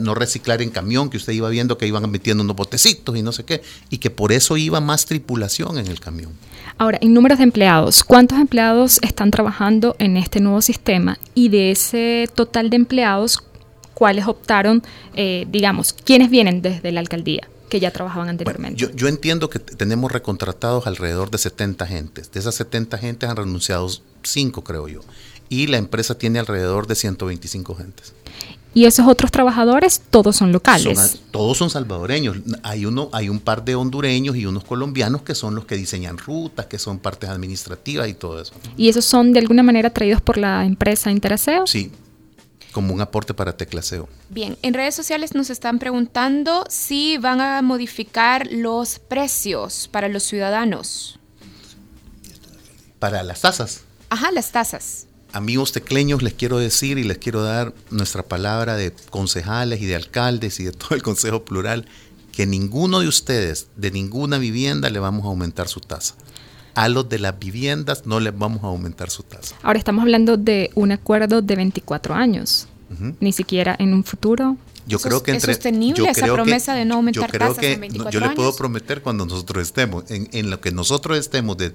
no 0.00 0.14
reciclar 0.14 0.62
en 0.62 0.70
camión, 0.70 1.10
que 1.10 1.18
usted 1.18 1.34
iba 1.34 1.50
viendo 1.50 1.76
que 1.76 1.86
iban 1.86 2.10
metiendo 2.10 2.42
unos 2.42 2.56
botecitos 2.56 3.14
y 3.14 3.20
no 3.20 3.32
sé 3.32 3.44
qué, 3.44 3.60
y 3.90 3.98
que 3.98 4.08
por 4.08 4.32
eso 4.32 4.56
iba 4.56 4.80
más 4.80 5.04
tripulación 5.04 5.76
en 5.76 5.88
el 5.88 6.00
camión. 6.00 6.32
Ahora, 6.78 6.96
en 7.02 7.12
números 7.12 7.36
de 7.36 7.44
empleados, 7.44 8.04
¿cuántos 8.04 8.38
empleados 8.38 8.98
están 9.02 9.30
trabajando 9.30 9.96
en 9.98 10.16
este 10.16 10.40
nuevo 10.40 10.62
sistema? 10.62 11.18
Y 11.34 11.50
de 11.50 11.72
ese 11.72 12.30
total 12.34 12.70
de 12.70 12.76
empleados, 12.76 13.44
¿cuáles 13.92 14.26
optaron, 14.26 14.82
eh, 15.12 15.44
digamos, 15.50 15.92
quiénes 15.92 16.30
vienen 16.30 16.62
desde 16.62 16.90
la 16.90 17.00
alcaldía? 17.00 17.46
Que 17.68 17.80
ya 17.80 17.90
trabajaban 17.90 18.28
anteriormente. 18.28 18.90
yo, 18.94 19.08
entiendo 19.08 19.50
que 19.50 19.58
tenemos 19.58 20.10
recontratados 20.12 20.86
alrededor 20.86 21.30
de 21.30 21.38
70 21.38 21.86
gentes. 21.86 22.32
De 22.32 22.40
esas 22.40 22.54
70 22.56 22.98
gentes 22.98 23.28
han 23.28 23.36
renunciado 23.36 23.88
5, 24.22 24.64
creo 24.64 24.88
yo. 24.88 25.00
Y 25.48 25.66
la 25.66 25.78
empresa 25.78 26.16
tiene 26.16 26.38
alrededor 26.38 26.86
de 26.86 26.94
125 26.94 27.74
gentes. 27.74 28.12
Y 28.74 28.84
esos 28.84 29.06
otros 29.06 29.30
trabajadores, 29.30 30.02
todos 30.10 30.36
son 30.36 30.52
locales. 30.52 31.20
todos 31.30 31.56
son 31.56 31.70
salvadoreños. 31.70 32.36
Hay 32.62 32.84
uno, 32.84 33.08
hay 33.12 33.28
un 33.28 33.40
par 33.40 33.64
de 33.64 33.74
hondureños 33.74 34.36
y 34.36 34.46
unos 34.46 34.62
colombianos 34.64 35.22
que 35.22 35.34
son 35.34 35.54
los 35.54 35.64
que 35.64 35.76
diseñan 35.76 36.18
rutas, 36.18 36.66
que 36.66 36.78
son 36.78 36.98
partes 36.98 37.30
administrativas 37.30 38.08
y 38.08 38.14
todo 38.14 38.40
eso. 38.40 38.52
¿Y 38.76 38.88
esos 38.88 39.04
son 39.04 39.32
de 39.32 39.40
alguna 39.40 39.62
manera 39.62 39.90
traídos 39.90 40.20
por 40.20 40.38
la 40.38 40.64
empresa 40.64 41.10
Interaseo? 41.10 41.66
Sí, 41.66 41.90
como 42.72 42.94
un 42.94 43.00
aporte 43.00 43.34
para 43.34 43.56
teclaseo. 43.56 44.08
Bien, 44.28 44.56
en 44.62 44.74
redes 44.74 44.94
sociales 44.94 45.34
nos 45.34 45.50
están 45.50 45.78
preguntando 45.78 46.64
si 46.68 47.18
van 47.18 47.40
a 47.40 47.60
modificar 47.62 48.48
los 48.50 48.98
precios 48.98 49.88
para 49.90 50.08
los 50.08 50.22
ciudadanos. 50.22 51.18
Para 52.98 53.22
las 53.22 53.40
tasas. 53.40 53.82
Ajá, 54.10 54.30
las 54.32 54.52
tasas. 54.52 55.06
Amigos 55.32 55.72
tecleños, 55.72 56.22
les 56.22 56.34
quiero 56.34 56.58
decir 56.58 56.98
y 56.98 57.04
les 57.04 57.18
quiero 57.18 57.42
dar 57.42 57.74
nuestra 57.90 58.22
palabra 58.22 58.76
de 58.76 58.92
concejales 59.10 59.80
y 59.82 59.86
de 59.86 59.96
alcaldes 59.96 60.58
y 60.60 60.64
de 60.64 60.72
todo 60.72 60.94
el 60.94 61.02
consejo 61.02 61.44
plural, 61.44 61.86
que 62.32 62.46
ninguno 62.46 63.00
de 63.00 63.08
ustedes, 63.08 63.68
de 63.76 63.90
ninguna 63.90 64.38
vivienda, 64.38 64.90
le 64.90 65.00
vamos 65.00 65.24
a 65.24 65.28
aumentar 65.28 65.68
su 65.68 65.80
tasa 65.80 66.14
a 66.74 66.88
los 66.88 67.08
de 67.08 67.18
las 67.18 67.38
viviendas 67.38 68.06
no 68.06 68.20
les 68.20 68.36
vamos 68.36 68.62
a 68.64 68.68
aumentar 68.68 69.10
su 69.10 69.22
tasa. 69.22 69.56
Ahora 69.62 69.78
estamos 69.78 70.02
hablando 70.02 70.36
de 70.36 70.70
un 70.74 70.92
acuerdo 70.92 71.42
de 71.42 71.56
24 71.56 72.14
años, 72.14 72.68
ni 73.20 73.32
siquiera 73.32 73.76
en 73.78 73.92
un 73.92 74.04
futuro. 74.04 74.56
Yo 74.86 74.98
creo 74.98 75.22
que 75.22 75.32
entre, 75.32 75.52
es 75.52 75.56
sostenible 75.58 76.08
esa 76.08 76.26
promesa 76.26 76.74
de 76.74 76.86
no 76.86 76.94
aumentar 76.94 77.24
yo 77.24 77.28
creo 77.30 77.48
tasas 77.48 77.58
que 77.58 77.72
en 77.74 77.80
24 77.80 78.20
yo 78.20 78.26
le 78.26 78.34
puedo 78.34 78.56
prometer 78.56 79.02
cuando 79.02 79.26
nosotros 79.26 79.62
estemos 79.62 80.04
en, 80.08 80.48
lo 80.48 80.62
que 80.62 80.72
nosotros 80.72 81.18
estemos 81.18 81.58
de, 81.58 81.74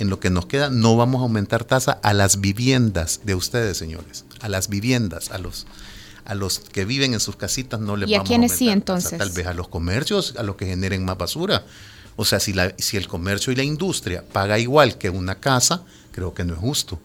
en 0.00 0.10
lo 0.10 0.18
que 0.18 0.30
nos 0.30 0.46
queda 0.46 0.68
no 0.68 0.96
vamos 0.96 1.20
a 1.20 1.22
aumentar 1.22 1.62
tasa 1.62 1.92
a 2.02 2.12
las 2.12 2.40
viviendas 2.40 3.20
de 3.24 3.36
ustedes, 3.36 3.76
señores, 3.76 4.24
a 4.40 4.48
las 4.48 4.68
viviendas, 4.68 5.30
a 5.30 5.38
los 5.38 5.66
a 6.24 6.34
los 6.34 6.58
que 6.58 6.84
viven 6.84 7.14
en 7.14 7.20
sus 7.20 7.36
casitas 7.36 7.80
no 7.80 7.96
les 7.96 8.10
vamos 8.10 8.18
a 8.18 8.20
aumentar. 8.20 8.24
¿Y 8.24 8.24
a 8.24 8.28
quiénes 8.28 8.52
sí 8.52 8.68
entonces? 8.68 9.18
Tal 9.18 9.30
vez 9.30 9.46
a 9.46 9.54
los 9.54 9.68
comercios, 9.68 10.34
a 10.36 10.42
los 10.42 10.56
que 10.56 10.66
generen 10.66 11.04
más 11.04 11.16
basura. 11.16 11.64
O 12.20 12.24
sea, 12.24 12.40
si, 12.40 12.52
la, 12.52 12.74
si 12.78 12.96
el 12.96 13.06
comercio 13.06 13.52
y 13.52 13.56
la 13.56 13.62
industria 13.62 14.24
paga 14.32 14.58
igual 14.58 14.98
que 14.98 15.08
una 15.08 15.36
casa, 15.36 15.84
creo 16.10 16.34
que 16.34 16.44
no 16.44 16.54
es 16.54 16.58
justo, 16.58 16.98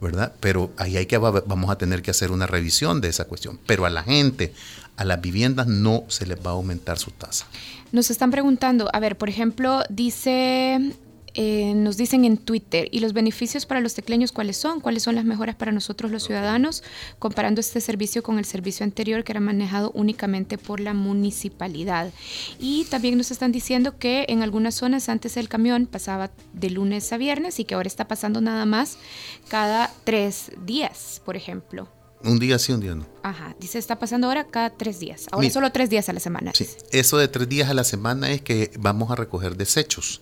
¿verdad? 0.00 0.32
Pero 0.40 0.72
ahí 0.76 0.96
hay 0.96 1.06
que, 1.06 1.16
vamos 1.16 1.70
a 1.70 1.78
tener 1.78 2.02
que 2.02 2.10
hacer 2.10 2.32
una 2.32 2.48
revisión 2.48 3.00
de 3.00 3.06
esa 3.06 3.26
cuestión. 3.26 3.60
Pero 3.66 3.86
a 3.86 3.90
la 3.90 4.02
gente, 4.02 4.52
a 4.96 5.04
las 5.04 5.20
viviendas 5.20 5.68
no 5.68 6.02
se 6.08 6.26
les 6.26 6.38
va 6.38 6.50
a 6.50 6.54
aumentar 6.54 6.98
su 6.98 7.12
tasa. 7.12 7.46
Nos 7.92 8.10
están 8.10 8.32
preguntando, 8.32 8.90
a 8.92 8.98
ver, 8.98 9.16
por 9.16 9.28
ejemplo, 9.28 9.84
dice 9.90 10.92
eh, 11.40 11.72
nos 11.72 11.96
dicen 11.96 12.24
en 12.24 12.36
Twitter, 12.36 12.88
¿y 12.90 12.98
los 12.98 13.12
beneficios 13.12 13.64
para 13.64 13.80
los 13.80 13.94
tecleños 13.94 14.32
cuáles 14.32 14.56
son? 14.56 14.80
¿Cuáles 14.80 15.04
son 15.04 15.14
las 15.14 15.24
mejoras 15.24 15.54
para 15.54 15.70
nosotros 15.70 16.10
los 16.10 16.24
ciudadanos? 16.24 16.82
Comparando 17.20 17.60
este 17.60 17.80
servicio 17.80 18.24
con 18.24 18.40
el 18.40 18.44
servicio 18.44 18.82
anterior 18.82 19.22
que 19.22 19.30
era 19.30 19.38
manejado 19.38 19.92
únicamente 19.94 20.58
por 20.58 20.80
la 20.80 20.94
municipalidad. 20.94 22.12
Y 22.58 22.86
también 22.86 23.16
nos 23.16 23.30
están 23.30 23.52
diciendo 23.52 23.98
que 23.98 24.26
en 24.28 24.42
algunas 24.42 24.74
zonas 24.74 25.08
antes 25.08 25.36
el 25.36 25.48
camión 25.48 25.86
pasaba 25.86 26.32
de 26.54 26.70
lunes 26.70 27.12
a 27.12 27.18
viernes 27.18 27.60
y 27.60 27.64
que 27.64 27.76
ahora 27.76 27.86
está 27.86 28.08
pasando 28.08 28.40
nada 28.40 28.66
más 28.66 28.98
cada 29.46 29.92
tres 30.02 30.50
días, 30.66 31.22
por 31.24 31.36
ejemplo. 31.36 31.88
Un 32.24 32.40
día 32.40 32.58
sí, 32.58 32.72
un 32.72 32.80
día 32.80 32.96
no. 32.96 33.06
Ajá, 33.22 33.54
dice, 33.60 33.78
está 33.78 34.00
pasando 34.00 34.26
ahora 34.26 34.48
cada 34.48 34.70
tres 34.70 34.98
días. 34.98 35.26
Ahora 35.30 35.48
solo 35.50 35.70
tres 35.70 35.88
días 35.88 36.08
a 36.08 36.12
la 36.12 36.18
semana. 36.18 36.50
Sí, 36.52 36.66
eso 36.90 37.16
de 37.16 37.28
tres 37.28 37.48
días 37.48 37.70
a 37.70 37.74
la 37.74 37.84
semana 37.84 38.32
es 38.32 38.42
que 38.42 38.72
vamos 38.76 39.12
a 39.12 39.14
recoger 39.14 39.56
desechos. 39.56 40.20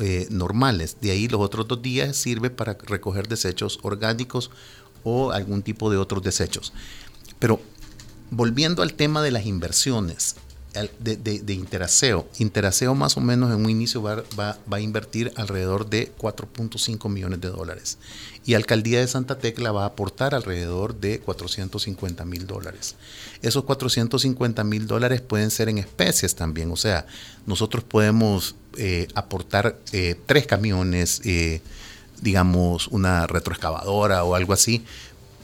Eh, 0.00 0.26
normales. 0.30 0.96
De 1.00 1.12
ahí 1.12 1.28
los 1.28 1.40
otros 1.40 1.68
dos 1.68 1.80
días 1.80 2.16
sirve 2.16 2.50
para 2.50 2.74
recoger 2.74 3.28
desechos 3.28 3.78
orgánicos 3.82 4.50
o 5.04 5.30
algún 5.30 5.62
tipo 5.62 5.88
de 5.88 5.98
otros 5.98 6.22
desechos. 6.22 6.72
Pero 7.38 7.60
volviendo 8.30 8.82
al 8.82 8.94
tema 8.94 9.22
de 9.22 9.30
las 9.30 9.46
inversiones, 9.46 10.34
de, 10.98 11.54
Interaseo. 11.54 12.26
Interaseo 12.38 12.94
más 12.94 13.16
o 13.16 13.20
menos 13.20 13.52
en 13.52 13.64
un 13.64 13.70
inicio 13.70 14.02
va, 14.02 14.58
a 14.70 14.80
invertir 14.80 15.32
alrededor 15.36 15.88
de 15.88 16.12
4.5 16.16 17.08
millones 17.08 17.40
de 17.40 17.48
dólares. 17.48 17.98
Y 18.44 18.54
Alcaldía 18.54 19.00
de 19.00 19.06
Santa 19.06 19.38
Tecla 19.38 19.72
va 19.72 19.84
a 19.84 19.86
aportar 19.86 20.34
alrededor 20.34 20.98
de 20.98 21.20
450 21.20 22.24
mil 22.24 22.46
dólares. 22.46 22.96
Esos 23.42 23.64
450 23.64 24.64
mil 24.64 24.86
dólares 24.86 25.20
pueden 25.20 25.50
ser 25.50 25.68
en 25.68 25.78
especies 25.78 26.34
también. 26.34 26.72
O 26.72 26.76
sea, 26.76 27.06
nosotros 27.46 27.84
podemos 27.84 28.56
eh, 28.78 29.08
aportar 29.14 29.78
eh, 29.92 30.16
tres 30.26 30.46
camiones, 30.46 31.20
eh, 31.24 31.60
digamos, 32.20 32.88
una 32.88 33.26
retroexcavadora 33.26 34.24
o 34.24 34.34
algo 34.34 34.52
así, 34.52 34.84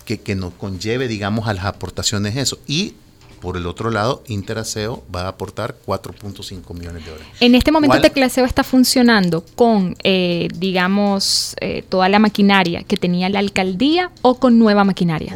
que, 0.05 0.21
que 0.21 0.35
nos 0.35 0.53
conlleve, 0.55 1.09
digamos, 1.09 1.49
a 1.49 1.55
las 1.55 1.65
aportaciones 1.65 2.37
eso. 2.37 2.59
Y 2.67 2.95
por 3.41 3.57
el 3.57 3.67
otro 3.67 3.91
lado, 3.91 4.23
Interaseo 4.29 5.03
va 5.15 5.23
a 5.23 5.29
aportar 5.29 5.75
4.5 5.87 6.75
millones 6.75 7.05
de 7.05 7.11
dólares. 7.11 7.33
En 7.41 7.55
este 7.55 7.73
momento 7.73 8.01
Teclaseo 8.01 8.45
está 8.45 8.63
funcionando 8.63 9.45
con, 9.57 9.97
eh, 10.05 10.49
digamos, 10.55 11.57
eh, 11.61 11.83
toda 11.89 12.09
la 12.09 12.19
maquinaria 12.19 12.83
que 12.85 12.99
tenía 12.99 13.29
la 13.31 13.39
alcaldía 13.39 14.11
o 14.21 14.39
con 14.39 14.59
nueva 14.59 14.85
maquinaria. 14.85 15.35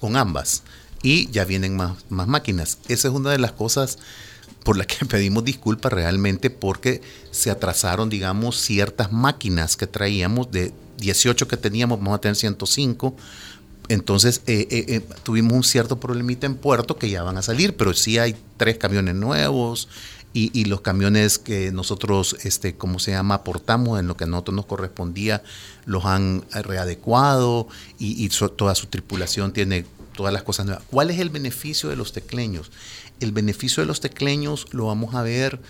Con, 0.00 0.16
ambas. 0.16 0.62
Y 1.02 1.30
ya 1.30 1.44
vienen 1.44 1.76
más, 1.76 1.92
más 2.08 2.26
máquinas. 2.26 2.78
Esa 2.88 3.08
es 3.08 3.14
una 3.14 3.30
de 3.30 3.38
las 3.38 3.52
cosas 3.52 3.98
por 4.64 4.76
las 4.76 4.88
que 4.88 5.04
pedimos 5.06 5.44
disculpas 5.44 5.92
realmente 5.92 6.50
porque 6.50 7.00
se 7.30 7.52
atrasaron, 7.52 8.10
digamos, 8.10 8.60
ciertas 8.60 9.12
máquinas 9.12 9.76
que 9.76 9.86
traíamos 9.86 10.50
de 10.50 10.72
18 10.98 11.46
que 11.46 11.56
teníamos, 11.56 12.00
vamos 12.00 12.16
a 12.16 12.20
tener 12.20 12.36
105 12.36 13.14
entonces 13.88 14.42
eh, 14.46 14.66
eh, 14.70 14.84
eh, 14.88 15.00
tuvimos 15.22 15.52
un 15.52 15.64
cierto 15.64 16.00
problemita 16.00 16.46
en 16.46 16.54
puerto 16.54 16.96
que 16.96 17.10
ya 17.10 17.22
van 17.22 17.36
a 17.36 17.42
salir, 17.42 17.76
pero 17.76 17.92
sí 17.92 18.18
hay 18.18 18.34
tres 18.56 18.78
camiones 18.78 19.14
nuevos 19.14 19.88
y, 20.36 20.64
los 20.64 20.80
camiones 20.80 21.38
que 21.38 21.70
nosotros, 21.70 22.36
este, 22.42 22.74
¿cómo 22.74 22.98
se 22.98 23.12
llama?, 23.12 23.36
aportamos 23.36 24.00
en 24.00 24.08
lo 24.08 24.16
que 24.16 24.24
a 24.24 24.26
nosotros 24.26 24.56
nos 24.56 24.66
correspondía, 24.66 25.44
los 25.84 26.06
han 26.06 26.44
readecuado 26.50 27.68
y, 28.00 28.28
toda 28.56 28.74
su 28.74 28.88
tripulación 28.88 29.52
tiene 29.52 29.86
todas 30.16 30.32
las 30.32 30.42
cosas 30.42 30.66
nuevas. 30.66 30.82
¿Cuál 30.90 31.10
es 31.10 31.20
el 31.20 31.30
beneficio 31.30 31.88
de 31.88 31.94
los 31.94 32.12
tecleños? 32.12 32.72
El 33.20 33.32
beneficio 33.32 33.82
de 33.82 33.86
los 33.86 34.00
tecleños 34.00 34.66
lo 34.72 34.86
vamos 34.86 35.14
a 35.14 35.22
ver 35.22 35.60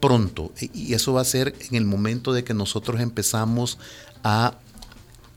pronto 0.00 0.52
y 0.60 0.94
eso 0.94 1.12
va 1.12 1.22
a 1.22 1.24
ser 1.24 1.54
en 1.68 1.74
el 1.74 1.84
momento 1.84 2.32
de 2.32 2.44
que 2.44 2.54
nosotros 2.54 3.00
empezamos 3.00 3.78
a 4.22 4.58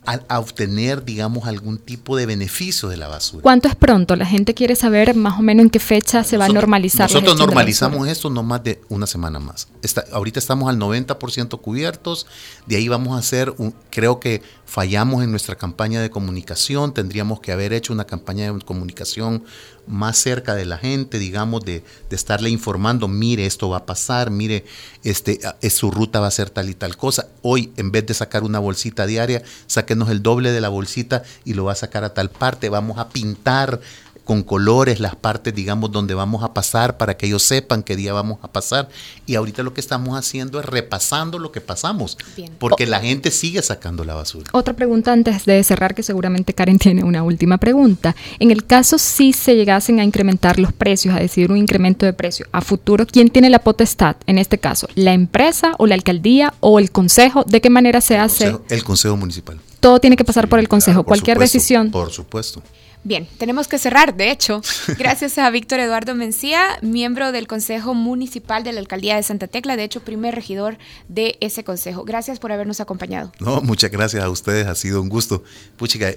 a, 0.05 0.39
obtener, 0.39 1.05
digamos, 1.05 1.45
algún 1.45 1.77
tipo 1.77 2.17
de 2.17 2.25
beneficio 2.25 2.89
de 2.89 2.97
la 2.97 3.07
basura. 3.07 3.43
¿Cuánto 3.43 3.67
es 3.67 3.75
pronto? 3.75 4.15
La 4.15 4.25
gente 4.25 4.55
quiere 4.55 4.75
saber 4.75 5.15
más 5.15 5.37
o 5.37 5.43
menos 5.43 5.63
en 5.63 5.69
qué 5.69 5.79
fecha 5.79 6.23
se 6.23 6.37
va 6.37 6.45
a 6.45 6.49
normalizar. 6.49 7.09
Nosotros 7.09 7.37
normalizamos 7.37 8.07
esto 8.07 8.29
no 8.29 8.41
más 8.41 8.63
de 8.63 8.81
una 8.89 9.05
semana 9.05 9.39
más. 9.39 9.67
ahorita 10.11 10.39
estamos 10.39 10.69
al 10.69 10.79
90% 10.79 11.61
cubiertos, 11.61 12.25
de 12.65 12.77
ahí 12.77 12.87
vamos 12.87 13.15
a 13.15 13.19
hacer, 13.19 13.53
un, 13.57 13.75
creo 13.91 14.19
que 14.19 14.41
fallamos 14.71 15.21
en 15.21 15.31
nuestra 15.31 15.55
campaña 15.55 16.01
de 16.01 16.09
comunicación, 16.09 16.93
tendríamos 16.93 17.41
que 17.41 17.51
haber 17.51 17.73
hecho 17.73 17.91
una 17.91 18.05
campaña 18.05 18.53
de 18.53 18.61
comunicación 18.61 19.43
más 19.85 20.17
cerca 20.17 20.55
de 20.55 20.63
la 20.63 20.77
gente, 20.77 21.19
digamos, 21.19 21.65
de, 21.65 21.83
estarle 22.09 22.49
informando, 22.49 23.09
mire, 23.09 23.45
esto 23.45 23.67
va 23.67 23.79
a 23.79 23.85
pasar, 23.85 24.31
mire, 24.31 24.63
este, 25.03 25.41
es, 25.59 25.73
su 25.73 25.91
ruta 25.91 26.21
va 26.21 26.27
a 26.27 26.31
ser 26.31 26.49
tal 26.49 26.69
y 26.69 26.73
tal 26.73 26.95
cosa. 26.95 27.27
Hoy, 27.41 27.73
en 27.75 27.91
vez 27.91 28.05
de 28.05 28.13
sacar 28.13 28.43
una 28.43 28.59
bolsita 28.59 29.05
diaria, 29.05 29.43
sáquenos 29.67 30.09
el 30.09 30.23
doble 30.23 30.53
de 30.53 30.61
la 30.61 30.69
bolsita 30.69 31.23
y 31.43 31.53
lo 31.53 31.65
va 31.65 31.73
a 31.73 31.75
sacar 31.75 32.05
a 32.05 32.13
tal 32.13 32.29
parte. 32.29 32.69
Vamos 32.69 32.97
a 32.97 33.09
pintar 33.09 33.81
con 34.23 34.43
colores 34.43 34.99
las 34.99 35.15
partes, 35.15 35.53
digamos, 35.53 35.91
donde 35.91 36.13
vamos 36.13 36.43
a 36.43 36.53
pasar 36.53 36.97
para 36.97 37.17
que 37.17 37.25
ellos 37.25 37.43
sepan 37.43 37.83
qué 37.83 37.95
día 37.95 38.13
vamos 38.13 38.39
a 38.41 38.47
pasar. 38.47 38.89
Y 39.25 39.35
ahorita 39.35 39.63
lo 39.63 39.73
que 39.73 39.81
estamos 39.81 40.17
haciendo 40.17 40.59
es 40.59 40.65
repasando 40.65 41.39
lo 41.39 41.51
que 41.51 41.61
pasamos, 41.61 42.17
porque 42.59 42.85
la 42.85 42.99
gente 42.99 43.31
sigue 43.31 43.61
sacando 43.61 44.03
la 44.03 44.13
basura. 44.13 44.49
Otra 44.53 44.73
pregunta 44.73 45.11
antes 45.11 45.45
de 45.45 45.63
cerrar, 45.63 45.95
que 45.95 46.03
seguramente 46.03 46.53
Karen 46.53 46.79
tiene 46.79 47.03
una 47.03 47.23
última 47.23 47.57
pregunta. 47.57 48.15
En 48.39 48.51
el 48.51 48.65
caso 48.65 48.97
si 48.97 49.33
se 49.33 49.55
llegasen 49.55 49.99
a 49.99 50.03
incrementar 50.03 50.59
los 50.59 50.73
precios, 50.73 51.15
a 51.15 51.19
decidir 51.19 51.51
un 51.51 51.57
incremento 51.57 52.05
de 52.05 52.13
precio 52.13 52.45
a 52.51 52.61
futuro, 52.61 53.05
¿quién 53.05 53.29
tiene 53.29 53.49
la 53.49 53.59
potestad 53.59 54.15
en 54.27 54.37
este 54.37 54.57
caso? 54.57 54.87
¿La 54.95 55.13
empresa 55.13 55.73
o 55.77 55.87
la 55.87 55.95
alcaldía 55.95 56.53
o 56.59 56.79
el 56.79 56.91
consejo? 56.91 57.43
¿De 57.43 57.61
qué 57.61 57.69
manera 57.69 58.01
se 58.01 58.17
hace? 58.17 58.55
el 58.69 58.83
consejo 58.83 59.17
municipal. 59.17 59.59
Todo 59.79 59.99
tiene 59.99 60.15
que 60.15 60.23
pasar 60.23 60.47
por 60.47 60.59
el 60.59 60.67
consejo, 60.67 61.03
cualquier 61.03 61.39
decisión. 61.39 61.89
Por 61.89 62.11
supuesto. 62.11 62.61
Bien, 63.03 63.27
tenemos 63.39 63.67
que 63.67 63.79
cerrar, 63.79 64.15
de 64.15 64.29
hecho. 64.29 64.61
Gracias 64.99 65.39
a 65.39 65.49
Víctor 65.49 65.79
Eduardo 65.79 66.13
Mencía, 66.13 66.77
miembro 66.83 67.31
del 67.31 67.47
Consejo 67.47 67.95
Municipal 67.95 68.63
de 68.63 68.73
la 68.73 68.79
Alcaldía 68.79 69.15
de 69.15 69.23
Santa 69.23 69.47
Tecla, 69.47 69.75
de 69.75 69.83
hecho, 69.83 70.01
primer 70.01 70.35
regidor 70.35 70.77
de 71.07 71.35
ese 71.41 71.63
consejo. 71.63 72.03
Gracias 72.03 72.37
por 72.37 72.51
habernos 72.51 72.79
acompañado. 72.79 73.31
No, 73.39 73.61
muchas 73.61 73.89
gracias 73.89 74.23
a 74.23 74.29
ustedes, 74.29 74.67
ha 74.67 74.75
sido 74.75 75.01
un 75.01 75.09
gusto. 75.09 75.43
Puchica, 75.77 76.09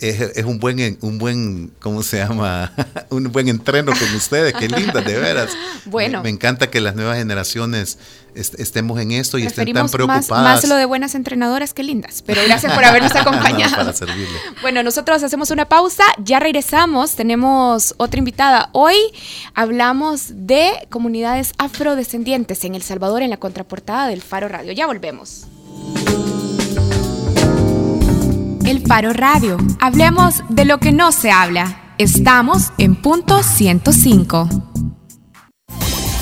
es, 0.00 0.44
un 0.44 0.58
buen, 0.58 0.98
un 1.00 1.18
buen, 1.18 1.72
¿cómo 1.78 2.02
se 2.02 2.18
llama? 2.18 2.72
un 3.10 3.30
buen 3.30 3.48
entreno 3.48 3.92
con 3.92 4.14
ustedes, 4.16 4.52
qué 4.54 4.68
linda, 4.68 5.00
de 5.00 5.18
veras. 5.18 5.50
Bueno. 5.84 6.24
Me, 6.24 6.30
encanta 6.30 6.70
que 6.70 6.80
las 6.80 6.96
nuevas 6.96 7.18
generaciones 7.18 7.98
estemos 8.34 9.00
en 9.00 9.12
esto 9.12 9.38
y 9.38 9.46
estén 9.46 9.72
tan 9.72 9.88
preocupadas. 9.88 10.30
Más, 10.30 10.68
lo 10.68 10.76
de 10.76 10.84
buenas 10.84 11.14
entrenadoras 11.14 11.74
que 11.74 11.82
lindas, 11.82 12.22
pero 12.26 12.42
gracias 12.46 12.72
por 12.72 12.84
habernos 12.84 13.12
acompañado. 13.16 13.76
para 13.76 13.92
servirle. 13.92 14.38
Bueno, 14.62 14.82
nosotros 14.82 15.22
hacemos 15.22 15.50
una 15.50 15.68
pausa, 15.68 16.04
ya 16.18 16.40
regresamos, 16.40 17.14
tenemos 17.14 17.94
otra 17.96 18.18
invitada. 18.18 18.70
Hoy 18.72 18.96
hablamos 19.54 20.32
de 20.32 20.86
comunidades 20.90 21.52
afrodescendientes 21.58 22.64
en 22.64 22.74
El 22.74 22.82
Salvador 22.82 23.22
en 23.22 23.30
la 23.30 23.36
contraportada 23.36 24.08
del 24.08 24.22
Faro 24.22 24.48
Radio. 24.48 24.72
Ya 24.72 24.86
volvemos. 24.86 25.46
El 28.64 28.86
Faro 28.86 29.12
Radio. 29.12 29.58
Hablemos 29.80 30.42
de 30.48 30.64
lo 30.64 30.78
que 30.78 30.92
no 30.92 31.12
se 31.12 31.30
habla. 31.30 31.94
Estamos 31.98 32.72
en 32.78 32.96
punto 32.96 33.42
105. 33.42 34.71